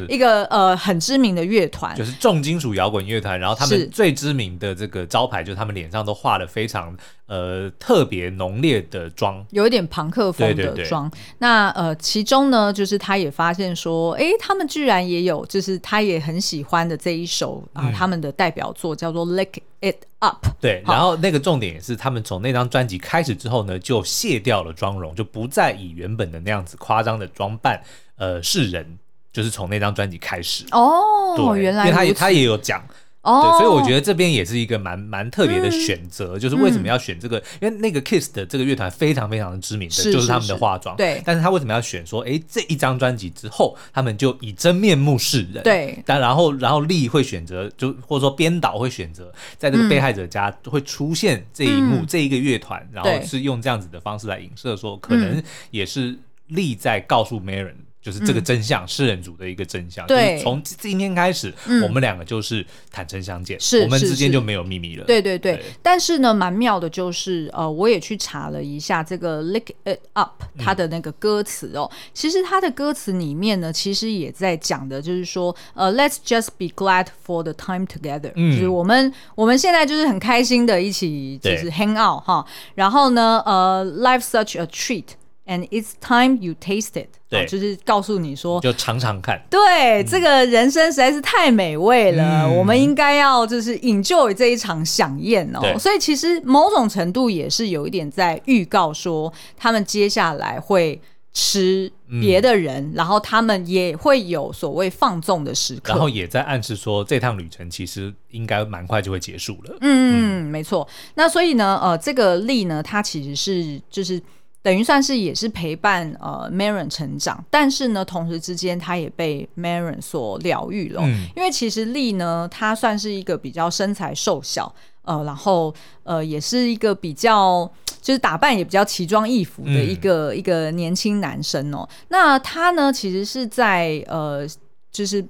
[0.08, 3.40] 一个呃很知名的乐团，就是重金属摇滚乐团。
[3.40, 6.96] 然后他们最知名的这个招牌，就是他们脸上都画了非常
[7.28, 11.12] 呃特别浓烈的妆，有一点朋克风的妆。
[11.40, 20.46] 那呃其中呢，就是他也发现说，哎，他们居然也有，就是他也很喜欢的这一首啊，他们的代表作叫做《Lick It Up》。
[20.60, 27.82] 对，然后那个重点也是，他们从那张专辑开始之后呢，就卸掉了妆容，就不再以原本的那样子夸张的装扮。
[28.18, 28.98] 呃，是人，
[29.32, 30.66] 就是从那张专辑开始。
[30.72, 32.86] 哦，对原来因为他也他也有讲。
[33.22, 37.40] 哦，对，所以我觉得这边也是一个蛮蛮特别的选择，嗯、就是为什么要选这个？
[37.40, 41.20] 嗯、因为那个 Kiss 的这个乐团非常非常的知名的，是是是就是他们的化妆，对。
[41.26, 45.98] 但是他为什么要选说，哎，这一张专辑之后，他们就以真面目示人，对。
[46.06, 56.16] 但然后然后丽会选择，就或者说编导会选择，在这个被害者家会出现这一幕，嗯、这一个乐团，然后是用这样子的方式来影射说，可能也是
[56.50, 57.74] 丽在告诉 Maren。
[58.06, 60.06] 就是这个真相，世人族的一个真相。
[60.06, 65.04] 对，从今天开始，我们两个就是坦诚相见，是我们之间就没有秘密了。
[65.06, 65.60] 对对对。
[65.82, 71.90] 但是呢，蛮妙的，就是呃，我也去查了一下这个 Lick It Up 它的那个歌词哦。
[72.14, 82.46] 其实它的歌词里面呢，其实也在讲的，就是说呃，Let's just be glad for the time together，就是我们我们现在就是很开心的一起就是 hang out 哈。
[82.76, 85.06] 然后呢，呃，Life's such a treat。
[85.48, 89.40] And it's time you taste it，对、哦，就是告诉你说，就尝尝看。
[89.48, 95.78] 对，嗯、这个人生实在是太美味了，嗯、我们应该要就是 enjoy 这一场飨宴哦。
[95.78, 101.00] 所以其实某种程度也是有一点在预告说，他们接下来会
[101.32, 109.78] 吃别的人，嗯、然后他们也会有所谓放纵的时刻，然后也在暗示说，这趟旅程其实应该蛮快就会结束了。
[109.82, 110.88] 嗯，嗯没错。
[111.14, 114.20] 那所以呢，呃，这个例呢，它其实是就是。
[114.66, 121.04] 等于算是也是陪伴呃 Marin 成长，但是呢，同时之间他也被 Marin 所疗愈了。
[121.04, 124.74] 嗯，因为其实丽呢，他算是一个比较身材瘦小，
[125.04, 131.88] 呃，然后呃，也是一个比较就是打扮也比较奇装异服的一个、嗯、一个年轻男生哦。
[132.08, 134.48] 那他呢，其实是在呃，
[134.92, 135.24] 就是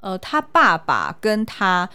[0.00, 1.88] 呃，他爸爸跟他。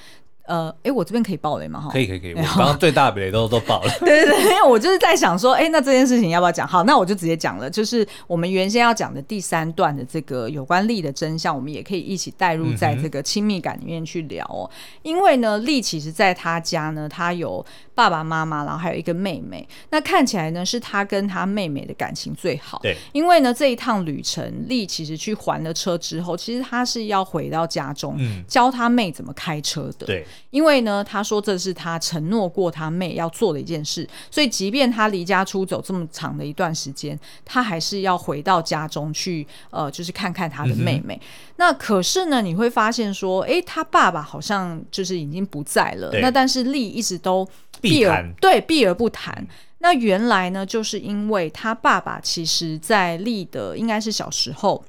[0.48, 1.82] 呃，哎，我这边可以爆雷吗？
[1.82, 2.34] 哈，可以，可以，可以。
[2.36, 3.92] 我刚刚最大的雷都 都爆了。
[4.02, 6.68] 对对对，因为我就是在想说，哎，那这件事情要不要讲？
[6.68, 7.70] 好，那我就直接讲了。
[7.70, 14.70] 就是我们原先要讲的第三段的这个有关丽的真相，我们也可以一起带入在这个亲密感里面去聊哦。
[14.72, 19.68] 嗯、因为呢，丽其实在他家呢，他有爸爸妈妈，然后还有一个妹妹。
[19.90, 22.80] 那看起来呢，是他跟他妹妹的感情最好。
[22.84, 22.96] 对。
[23.14, 30.06] 因为呢，这一趟旅程，丽其实去还了车之后，其实他是要回到家中，嗯、教他妹怎么开车的。
[30.06, 30.26] 对。
[30.50, 41.16] 因为呢，他说这是他承诺过他妹要做的一件事，所以即便他离家出走这么长的一段时间，他还是要回到家中去，呃，就是看看他的妹妹。
[41.22, 46.12] 嗯、那可是呢，你会发现说，哎，他爸爸好像就是已经不在了。
[46.22, 47.48] 那但是丽一直都
[47.82, 49.46] 避而谈对避而不谈。
[49.80, 54.84] 那原来呢，就是因为他爸爸其实在丽的应该是小时候。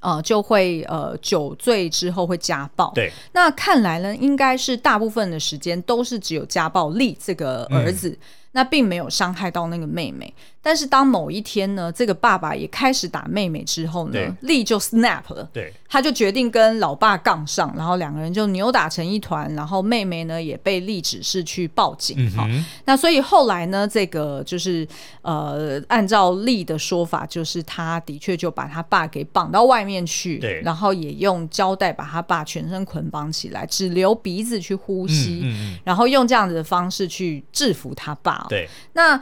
[0.00, 2.90] 呃，就会呃酒醉之后会家暴。
[2.94, 8.08] 对，那看来呢，应该是大部分的时间都是只有家暴力这个儿子。
[8.10, 8.18] 嗯
[8.52, 24.86] 那并没有伤害到那个妹妹，但是当某一天呢，这个爸爸也开始打妹妹之后呢，丽就 snap 了，对，他就决定跟老爸杠上，然后两个人就扭打成一团，然后妹妹呢也被丽指示去报警，好、嗯哦，那所以后来呢，这个就是
[25.22, 35.78] 呃，按照丽的说法，就是他的确就把他爸给绑到外面去，对，然后也用胶带把他爸全身捆绑起来，只留鼻子去呼吸，嗯嗯嗯。
[35.84, 38.44] 然后用这样子的方式去制服他爸。
[38.50, 39.20] 对，那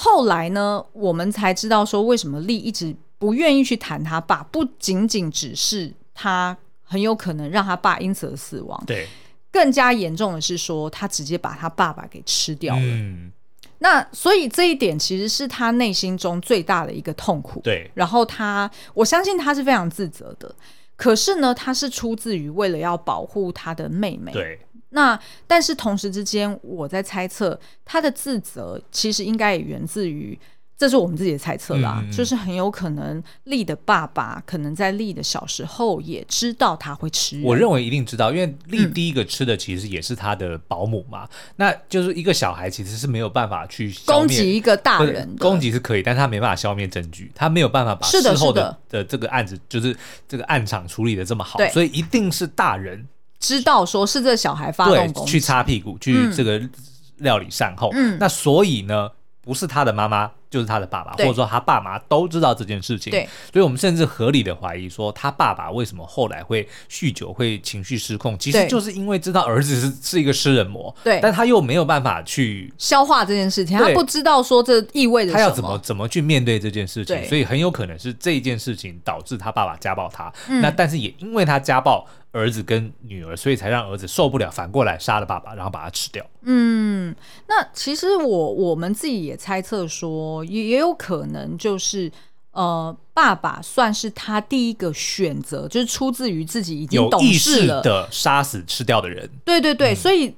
[0.00, 9.08] 后来呢，我们才知道说，为什么丽一直不愿意去谈他爸，不仅仅只是他很有可能让他爸因此而死亡，对，
[9.50, 12.80] 更加严重的是说，他直接把他爸爸给吃掉了。
[12.80, 13.32] 嗯，
[13.78, 17.60] 那所以这一点其实是他内心中最大的一个痛苦。
[17.64, 20.54] 对，然后他，我相信他是非常自责的，
[20.94, 24.30] 可是呢，他是出自于为了要保护他的妹妹。
[24.30, 24.60] 对。
[24.90, 30.38] 那但是同时之间，我在猜测他的自责其实应该也源自于
[30.78, 37.44] 这是我们自己的猜测啦，嗯、就是很有可能丽的爸爸可能在丽的小时候也知道他会吃人。
[37.44, 41.24] 我认为一定知道，因为丽第一个吃的其实也是他的保姆嘛。
[41.24, 49.94] 嗯、那就是一个小孩其实是没有办法去攻击一个大人，攻击是可以，但是他没办法消灭证据，他没有办法把事后的的这个案子就是
[50.28, 53.04] 这个案场处理的这么好，所以一定是大人
[53.38, 56.60] 知道说是这小孩发动攻击，去擦屁股，去这个
[57.18, 57.90] 料理善后。
[57.94, 59.10] 嗯，那所以呢，
[59.40, 60.30] 不是他的妈妈。
[60.50, 80.32] 就是他的爸爸，或者说他爸妈都知道这件事情，对，所以我们甚至合理的怀疑说，他爸爸为什么后来会酗酒、会情绪失控，其实就是因为知道儿子是是一个食人魔，对，但他又没有办法去消化这件事情，他不知道说这意味着他要怎么怎么去面对这件事情，所以很有可能是这件事情导致他爸爸家暴他，
[80.62, 86.24] 那但是也因为他家暴儿子跟女儿，所以才让儿子受不了，反过来杀了爸爸，然后把他吃掉。
[86.42, 87.14] 嗯，
[87.48, 90.37] 那其实我我们自己也猜测说。
[90.44, 92.10] 也也有可能就是，
[92.52, 99.28] 呃，爸爸算是他第一个选择，就是出自于自己已经懂事了的杀死吃掉的人。
[99.44, 100.34] 对对对，嗯、所以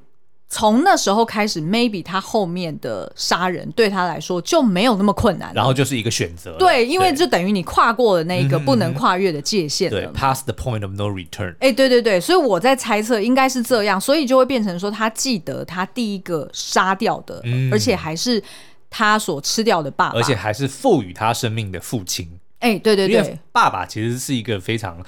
[0.49, 6.57] 从那时候开始，maybe 他后面的杀人对他来说就没有那么困难，然后就是一个选择。
[6.59, 11.55] 对，因为就等于你跨过了那个不能跨越的界限了，对，past the point of no return。
[11.61, 18.43] 哎，对对对，所以我在猜测应该是这样，所以就会变成说他记得他第一个杀掉的，嗯、而且还是。
[18.91, 22.29] 他所吃掉的爸爸，而且还是赋予他生命的父亲。
[22.59, 25.03] 哎、欸，对对对，爸爸其实是一个非常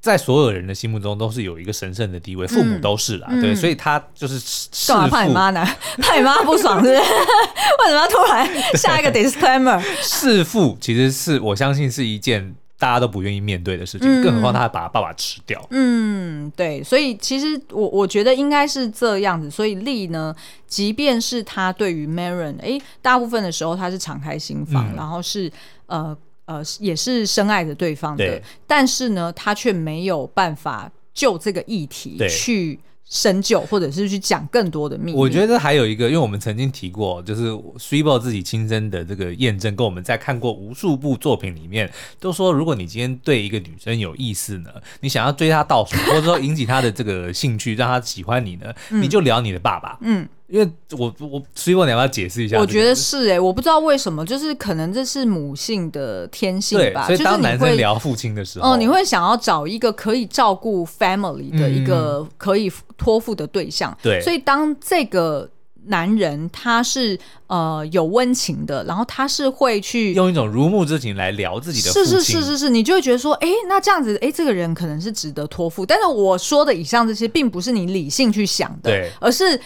[0.00, 4.40] 在所有人的心目中都是有一个神圣的地位，父母都是啦，嗯、对，所以他就是
[4.88, 5.64] 干嘛怕你妈呢？
[5.98, 6.94] 怕你妈不爽是不是？
[6.94, 9.80] 为什么要突然 下一个 disclaimer？
[10.02, 12.56] 弑父其实是我相信是一件。
[12.78, 15.66] 大家都不愿意面对的事情，嗯、更何况他还把他爸爸吃掉。
[15.70, 19.50] 嗯，对，所以其实我我觉得应该是这样子。
[19.50, 20.34] 所以丽呢，
[20.66, 25.50] 即便是他对于 Maron，哎，大部分的时候他是敞开心房，嗯、然后是
[25.86, 32.78] 呃呃也是深爱着对方的，但是呢，他却没有办法就这个议题去。
[33.08, 35.18] 深究，或者是去讲更多的秘密。
[35.18, 41.90] 我觉得还有一个，因为我们曾经提过，就是 Swibo 自己亲身的这个验证，跟我们在看过无数部作品里面
[42.20, 49.98] 都说，如果你今天对一个女生有意思呢， 你想要追她到手，或者说引起她的这个兴趣，让她喜欢你呢，嗯、你就聊你的爸爸。
[50.02, 50.28] 嗯。
[50.48, 52.58] 因为我我所以我你要不要解释一下？
[52.58, 57.04] 我觉得是哎、欸，我不知道为什么，就是可能这是母性的天性吧。
[57.06, 63.94] 所以当男生聊父亲的时候，哦、呃，你会想要找一个可以照顾 family 的一个可以托付的对象。
[64.02, 65.46] 对、嗯，所以当这个
[65.84, 67.18] 男人他是
[67.48, 75.84] 呃有温情的，然后他是会去用一种如沐之情来聊自己的，是是是是是，你就会觉得说，哎，那这样子，哎，这个人可能是值得托付。
[75.84, 79.60] 但是我说的以上这些，并不是你理性去想的，而是。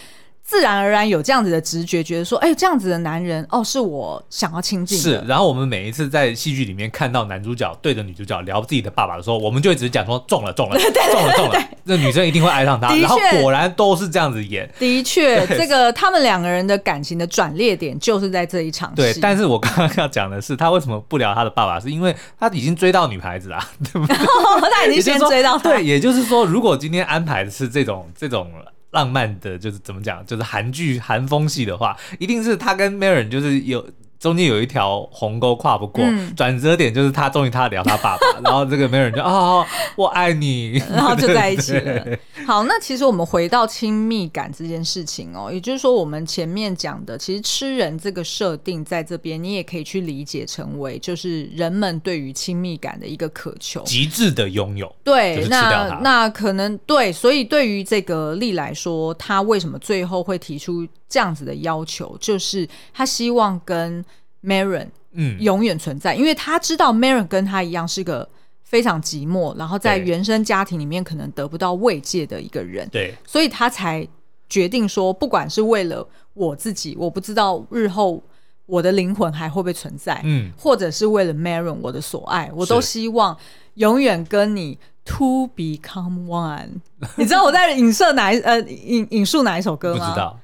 [0.45, 4.97] 自然而然有这样子的直觉，觉得说，哎、欸，这样子的男人，哦，是我想要亲近。
[4.97, 11.69] 是，然后我们每一次在戏剧里面看到男主角对着女主角聊自己的爸爸的时候，我们就会只是讲说中了，中了，中了， 中了，中了。
[11.85, 12.93] 那女生一定会爱上他。
[12.93, 14.69] 然后果然都是这样子演。
[14.77, 18.95] 的确，这个他们两个人的感情的转捩点就是在这一场戏。
[18.97, 21.79] 对，但是我刚刚要讲的是，他为什么不聊他的爸爸？
[21.79, 24.15] 是因为他已经追到女孩子了， 对不对？
[24.69, 25.57] 他已经先追到。
[25.57, 28.51] 对，也就是说，如果今天安排的是这种这种。
[28.93, 33.85] 浪漫的，就是怎么讲，就是韩剧韩风系的话，一定是他跟 Maren 就是有。
[34.23, 36.01] 中间有一条鸿沟跨不过，
[36.33, 39.65] 转、嗯、折点就是他终于他聊他爸爸， 然后这个没有人就啊、哦，
[39.97, 42.17] 我爱你，然后就在一起了。
[42.47, 54.89] 好，那其实我们回到亲密感这件事情哦，也就是说我们前面讲的，其实吃人这个设定在这边，你也可以去理解成为就是人们对于亲密感的一个渴求，极致的拥有。
[55.03, 60.87] 对，那那可能对，所以对于这个丽来说，他为什么最后会提出？
[61.09, 64.03] 这样子的要求，就是他希望跟
[64.43, 65.39] Maren 嗯。
[65.41, 68.27] 永远存在，嗯、因为他知道 Maren 跟他一样是个
[68.63, 74.07] 非常寂寞，然后在原生家庭里面可能得不到慰藉的一个人，对，所以他才
[74.49, 78.21] 决定说，不管是为了我自己，我不知道日后
[78.65, 83.37] 我的灵魂还会不会存在，嗯，或者是为了 Maren 我的所爱，我都希望
[83.75, 86.81] 永远跟你 to become one。
[87.17, 90.05] 你知道我在影射哪一呃引引述哪一首歌吗？
[90.07, 90.39] 不知道。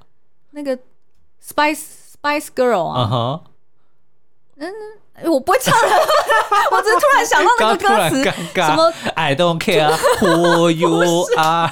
[0.51, 0.77] 那个
[1.43, 1.81] Spice
[2.21, 3.41] Spice Girl 啊，嗯哼，
[4.59, 4.71] 嗯，
[5.31, 5.95] 我不会唱了，
[6.71, 8.23] 我只是突然想到那个歌词，
[8.55, 9.89] 什么 I don't care
[10.19, 11.71] who you are，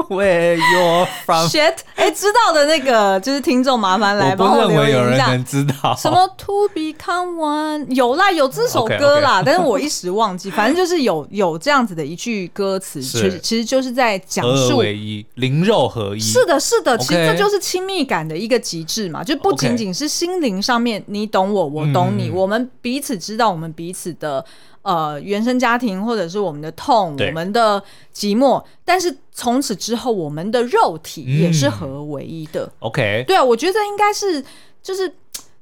[0.08, 1.48] Where you're from?
[1.48, 1.78] Shit！
[1.94, 4.94] 哎、欸，知道的那个就是听众，麻烦来帮我留言一下。
[4.94, 9.44] 我不认为有人能知道什么 To become one 有啦，有这首歌啦，okay, okay.
[9.44, 10.50] 但是我一时忘记。
[10.56, 16.20] 反正就是有有这样子的一句歌词，其实其实就是在讲述合为一，灵肉合一。
[16.20, 24.44] 是的，是的，其实这就是亲密感的一个极致嘛，就不仅仅是心灵上面，你懂我，我懂你，嗯、我们彼此知道我们彼此的。
[24.82, 27.82] 呃，原生家庭或者是我们的痛，我们的
[28.14, 32.64] 寂寞，但是从此之后，我们的肉体也是合为一的。
[32.64, 34.44] 嗯、OK，对啊，我觉得应该是
[34.82, 35.14] 就是。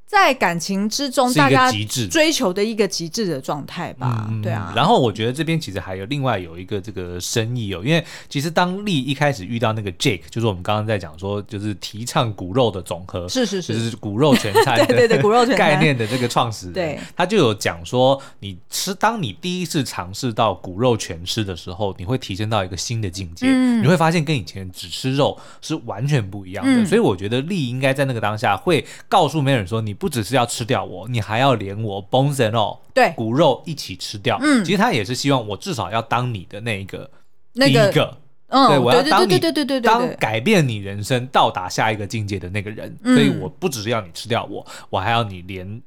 [0.09, 1.71] 在感情之中，大家
[2.11, 4.73] 追求的一个极致的状态吧，嗯、对啊。
[4.75, 15.59] 然后我觉得这边其实还有另外有一个这个深意哦，因为其实当丽一开始遇到那个 Jake，就是我们刚刚在讲说，就是提倡骨肉的总和，是是是，就是骨肉全餐， 对对对， 骨肉全餐。
[15.59, 26.73] 概念的这个创始人，对，他就有讲说，你吃，当你第一次尝试到骨肉全吃的时候，你会提升到一个新的境界，嗯、你会发现跟以前只吃肉是完全不一样的。
[26.73, 34.39] 嗯、所以我觉得丽应该在那个当下会告诉 Maren 说，你不只是要吃掉我，你还要连我 bones and all 对骨肉一起吃掉。
[34.41, 37.11] 嗯，其实他也是希望我至少要当你的那一个
[37.55, 42.97] 那个第一个，嗯，对，我要当你对对对对对当改变你人生到达下一个境界的那个人。
[43.03, 45.83] 嗯，所以我不只是要你吃掉我，我还要你连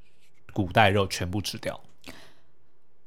[0.54, 1.80] 古代肉全部吃掉，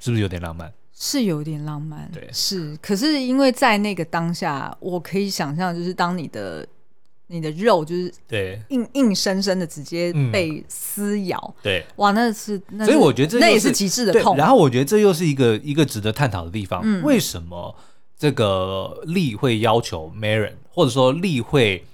[0.01, 0.73] 是不是有点浪漫？
[0.97, 2.77] 是有点浪漫，对，是。
[2.81, 6.67] 可是因为在那个当下，我可以想象，就是当你的。
[7.27, 14.37] 你的肉就是对硬硬生生的直接被撕咬，嗯、对哇，那是那是所以我觉得这那也是极致的痛。
[14.37, 17.75] 然后我觉得这又是一个一个值得探讨的地方，嗯、为什么
[18.19, 21.85] 这个利会要求 Marin，或者说利会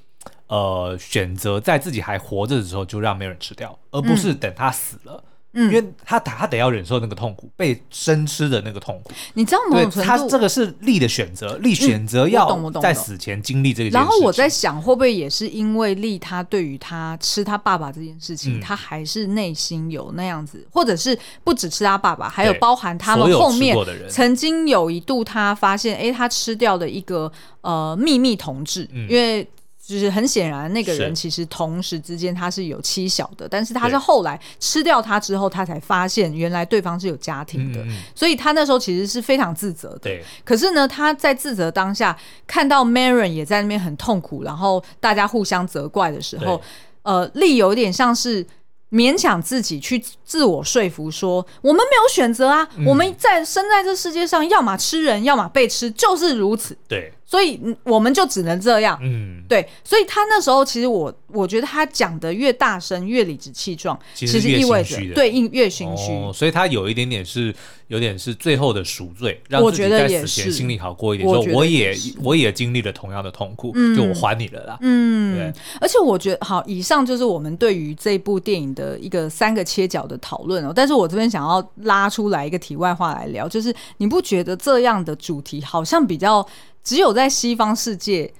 [0.48, 5.22] 呃选择在自己还活着的时候就让 Marin 吃掉，而不是等他死了。
[5.24, 9.84] 嗯嗯，因为他他得要忍受那个痛苦，被生吃的那个痛苦，你知道吗？
[10.04, 13.90] 他这个是利的选择，利选择要在死前经历这个。
[13.90, 23.76] 然后我在想，会不会也是因为利他对于他吃他爸爸这件事情，嗯、他还是内心有那样子，或者是不只吃他爸爸，还有包含他们后面
[24.08, 27.30] 曾经有一度他发现，哎，他吃掉的一个
[27.62, 29.48] 呃秘密同志，嗯、因为。
[29.90, 37.96] 就是很显然，那个人其实同时之间他是有妻小的，但是他是后来吃掉他之后，他才发现原来对方是有家庭的，嗯嗯。
[38.14, 39.98] 所以他那时候其实是非常自责的。
[40.02, 42.16] 对，可是呢，他在自责当下
[42.46, 46.62] 看到 Maren 也在那边很痛苦，然后大家互相责怪的时候，
[47.02, 48.46] 呃，力有点像是
[48.92, 56.78] 勉强自己去自我说服说，我们没有选择啊，嗯、我们在生在这世界上，要么吃人，要么被吃，就是如此。
[56.86, 57.12] 对。
[57.30, 67.54] 所以我们就只能这样，嗯，对，所以他那时候其实我我觉得他讲的越大声越理直气壮，其实意味着对应，越心虚，哦，所以他有一点点是
[67.90, 86.46] 有点是最后的赎罪，让自己在死前心里好过一点，说我也我也经历了同样的痛苦，嗯，就我还你了啦，嗯，对，而且我觉得好，以上就是我们对于这部电影的一个三个切角的讨论哦，但是我这边想要拉出来一个题外话来聊，就是你不觉得这样的主题好像比较。
[86.82, 88.32] 只有在西方世界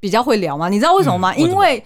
[0.00, 0.68] 比较会聊吗？
[0.68, 1.32] 你知道为什么吗？
[1.34, 1.52] 嗯、为什么？
[1.52, 1.84] 因为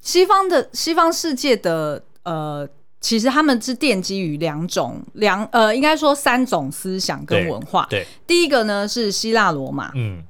[0.00, 2.66] 西方的西方世界的呃，
[3.02, 7.86] 其实他们是奠基于两种两呃，应该说三种思想跟文化。
[7.90, 8.06] 对，对。
[8.26, 10.22] 第一个呢是希腊罗马，嗯，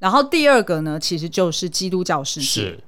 [0.00, 2.46] 然后第二个呢其实就是基督教世界。
[2.46, 2.80] 是。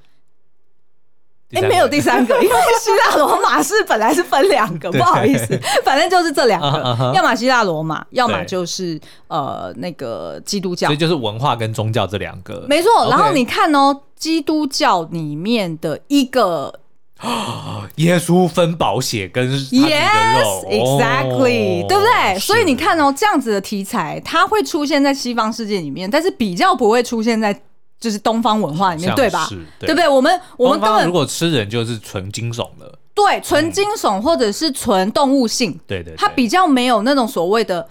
[1.52, 13.08] 哎，没有第三个， 因为希腊罗马是本来是分两个，不好意思，反正就是这两个，要么希腊罗马，要么就是呃那个基督教，所以就是文化跟宗教这两个，没错。
[13.08, 16.80] 然后你看哦，基督教里面的一个
[17.96, 22.38] 耶稣分宝血跟他的肉，Yes，exactly，对不对？
[22.38, 27.62] 所以你看哦，这样子的题材，它会出现在西方世界里面，但是比较不会出现在。
[28.00, 29.48] 就是东方文化里面，对吧？
[29.80, 30.08] 对不对？
[30.08, 37.88] 我们我们根本如果吃人就是纯惊悚的，对，纯惊悚或者是纯动物性，对对，它比较没有那种所谓的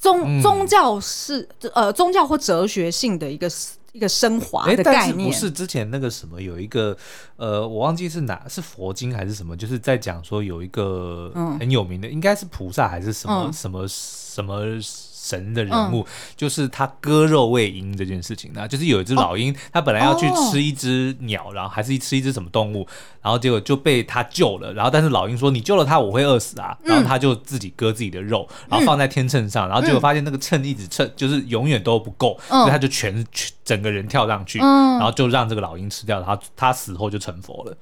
[0.00, 3.46] 宗宗教是呃宗教或哲学性的一个
[3.92, 5.28] 一个升华的概念。
[5.28, 6.96] 不是之前那个什么有一个
[7.36, 11.30] 呃，我忘记是哪是佛经还是什么，就是在讲说有一个
[11.60, 14.62] 很有名的，应该是菩萨还是什么什么什么。
[15.22, 16.06] 神的人物，嗯、
[16.36, 22.84] 就是他割肉喂鹰这件事情呢，就是有一只老鹰，他、哦、本来要去吃一只鸟，哦、然后还是吃一只什么动物，
[23.22, 33.24] 然后结果就被他救了，然后但是老鹰说，你救了他我会饿死啊，嗯、然后他就自己割自己的肉，然后放在天秤上，嗯、然后结果发现那个秤一直称，就是永远都不够，嗯、所以他就全
[33.64, 37.76] 整个人跳上去，嗯、然后就让这个老鹰吃掉，然后他死后就成佛了，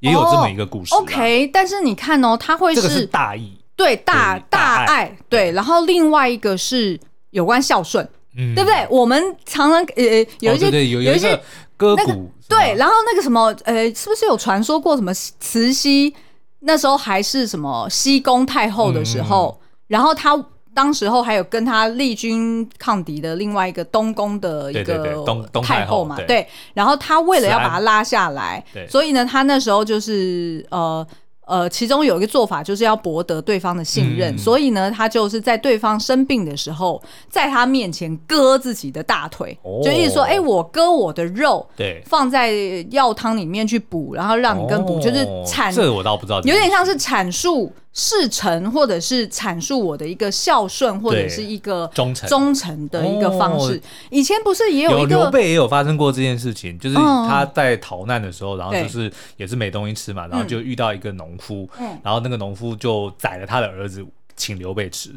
[0.00, 0.92] 也有这么一个故事。
[0.96, 3.59] 哦、OK，但是你看哦，他会是，这个是大义。
[3.80, 7.00] 对大大爱，对，然后另外一个是
[7.30, 8.06] 有关孝顺，
[8.36, 8.86] 嗯，对不对？
[8.90, 10.04] 我们常常呃
[10.40, 11.34] 有一些有一些
[11.78, 16.14] 歌谷、那个、对，然后那个什么，呃，是不是有传说过什么慈禧
[16.58, 20.36] 那时候还是什么西宫太后的时候，嗯、然后她
[20.74, 25.24] 当时候还有跟他立军抗敌的另外一个东宫的一个
[25.64, 31.06] 太后嘛，对，然后他为了要把他拉下来，所以呢，他那时候就是呃。
[31.50, 42.52] 呃，其中有一个做法就是要博得对方的信任，嗯、所以呢，他就是在对方生病的时候，在他面前割自己的大腿，哦、就意思说，哎、欸，我割我的肉，对，放在
[42.92, 47.72] 药汤里面去补，然后让你跟补，就是阐，这我倒不知道，有点像是阐述。
[47.92, 53.74] 事成，或者是阐述我的一个孝顺，或者是一个忠诚忠诚的一个方式。
[53.74, 53.80] 哦、
[54.10, 65.10] 以前不是也有一个刘备也有发生过这件事情，就是他在逃难的时候，嗯、然后就是也是没东西吃嘛，然后就遇到一个农夫，嗯、然后那个农夫就宰了他的儿子，请刘备吃。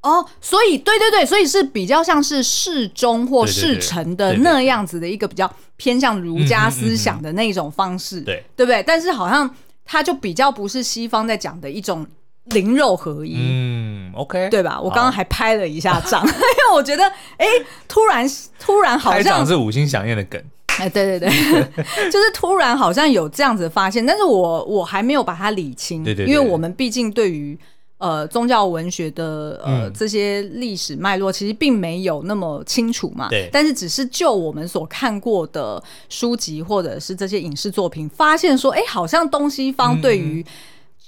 [0.00, 8.82] 哦，所以对对对，所以是比较像是事中或事成的那样子的一个比较偏向儒家思想的那种方式，对对不对？
[8.82, 9.54] 但是好像。
[9.86, 12.06] 它就比较不是西方在讲的一种
[12.46, 14.80] 灵肉合一，嗯，OK，对吧？
[14.80, 17.04] 我刚刚还拍了一下掌， 因为我觉得，
[17.36, 18.26] 哎、欸，突然
[18.58, 20.42] 突然好像是五星响应的梗，
[20.78, 21.30] 哎、欸，对对对，
[22.10, 27.58] 就是突然好像有这样子的发现，但是我我还没有把它理清，对，对对，因为我们毕竟对于。
[27.98, 33.28] 呃，宗教文学的呃、嗯、这些历史脉络其实并没有那么清楚嘛。
[33.30, 33.48] 对。
[33.50, 40.44] 但是只是就我们所看过的书籍或者是这些影视作品，发现说，哎，好像东西方对于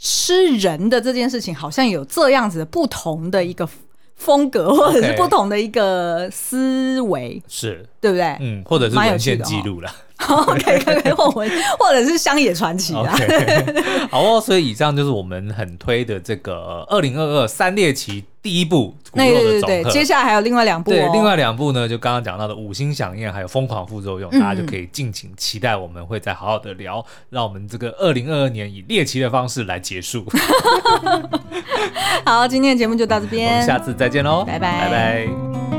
[0.01, 3.69] 吃人的这件事情，好像有这样子的不同的一个
[4.17, 8.37] 风格，或者是不同的一个思维，是对不对？
[8.41, 9.95] 嗯，或者是文献记录了。
[10.19, 13.15] 可以可以，或或者是乡野传奇啊。
[13.17, 14.09] Okay.
[14.11, 19.91] 好哦，所以以上就是我们很推的这个二零二二三猎奇第一部骨肉的总和。
[19.91, 30.27] 接下来还有另外两部，哦，对，另外两部呢，就刚刚讲到的五星响宴，还有疯狂副作用，嗯、大家就可以敬请期待，我们会再好好的聊，让我们这个二零二二年以猎奇的方式来结束。
[32.27, 35.78] 好，今天的节目就到这边，我们下次再见喽，拜拜，拜拜。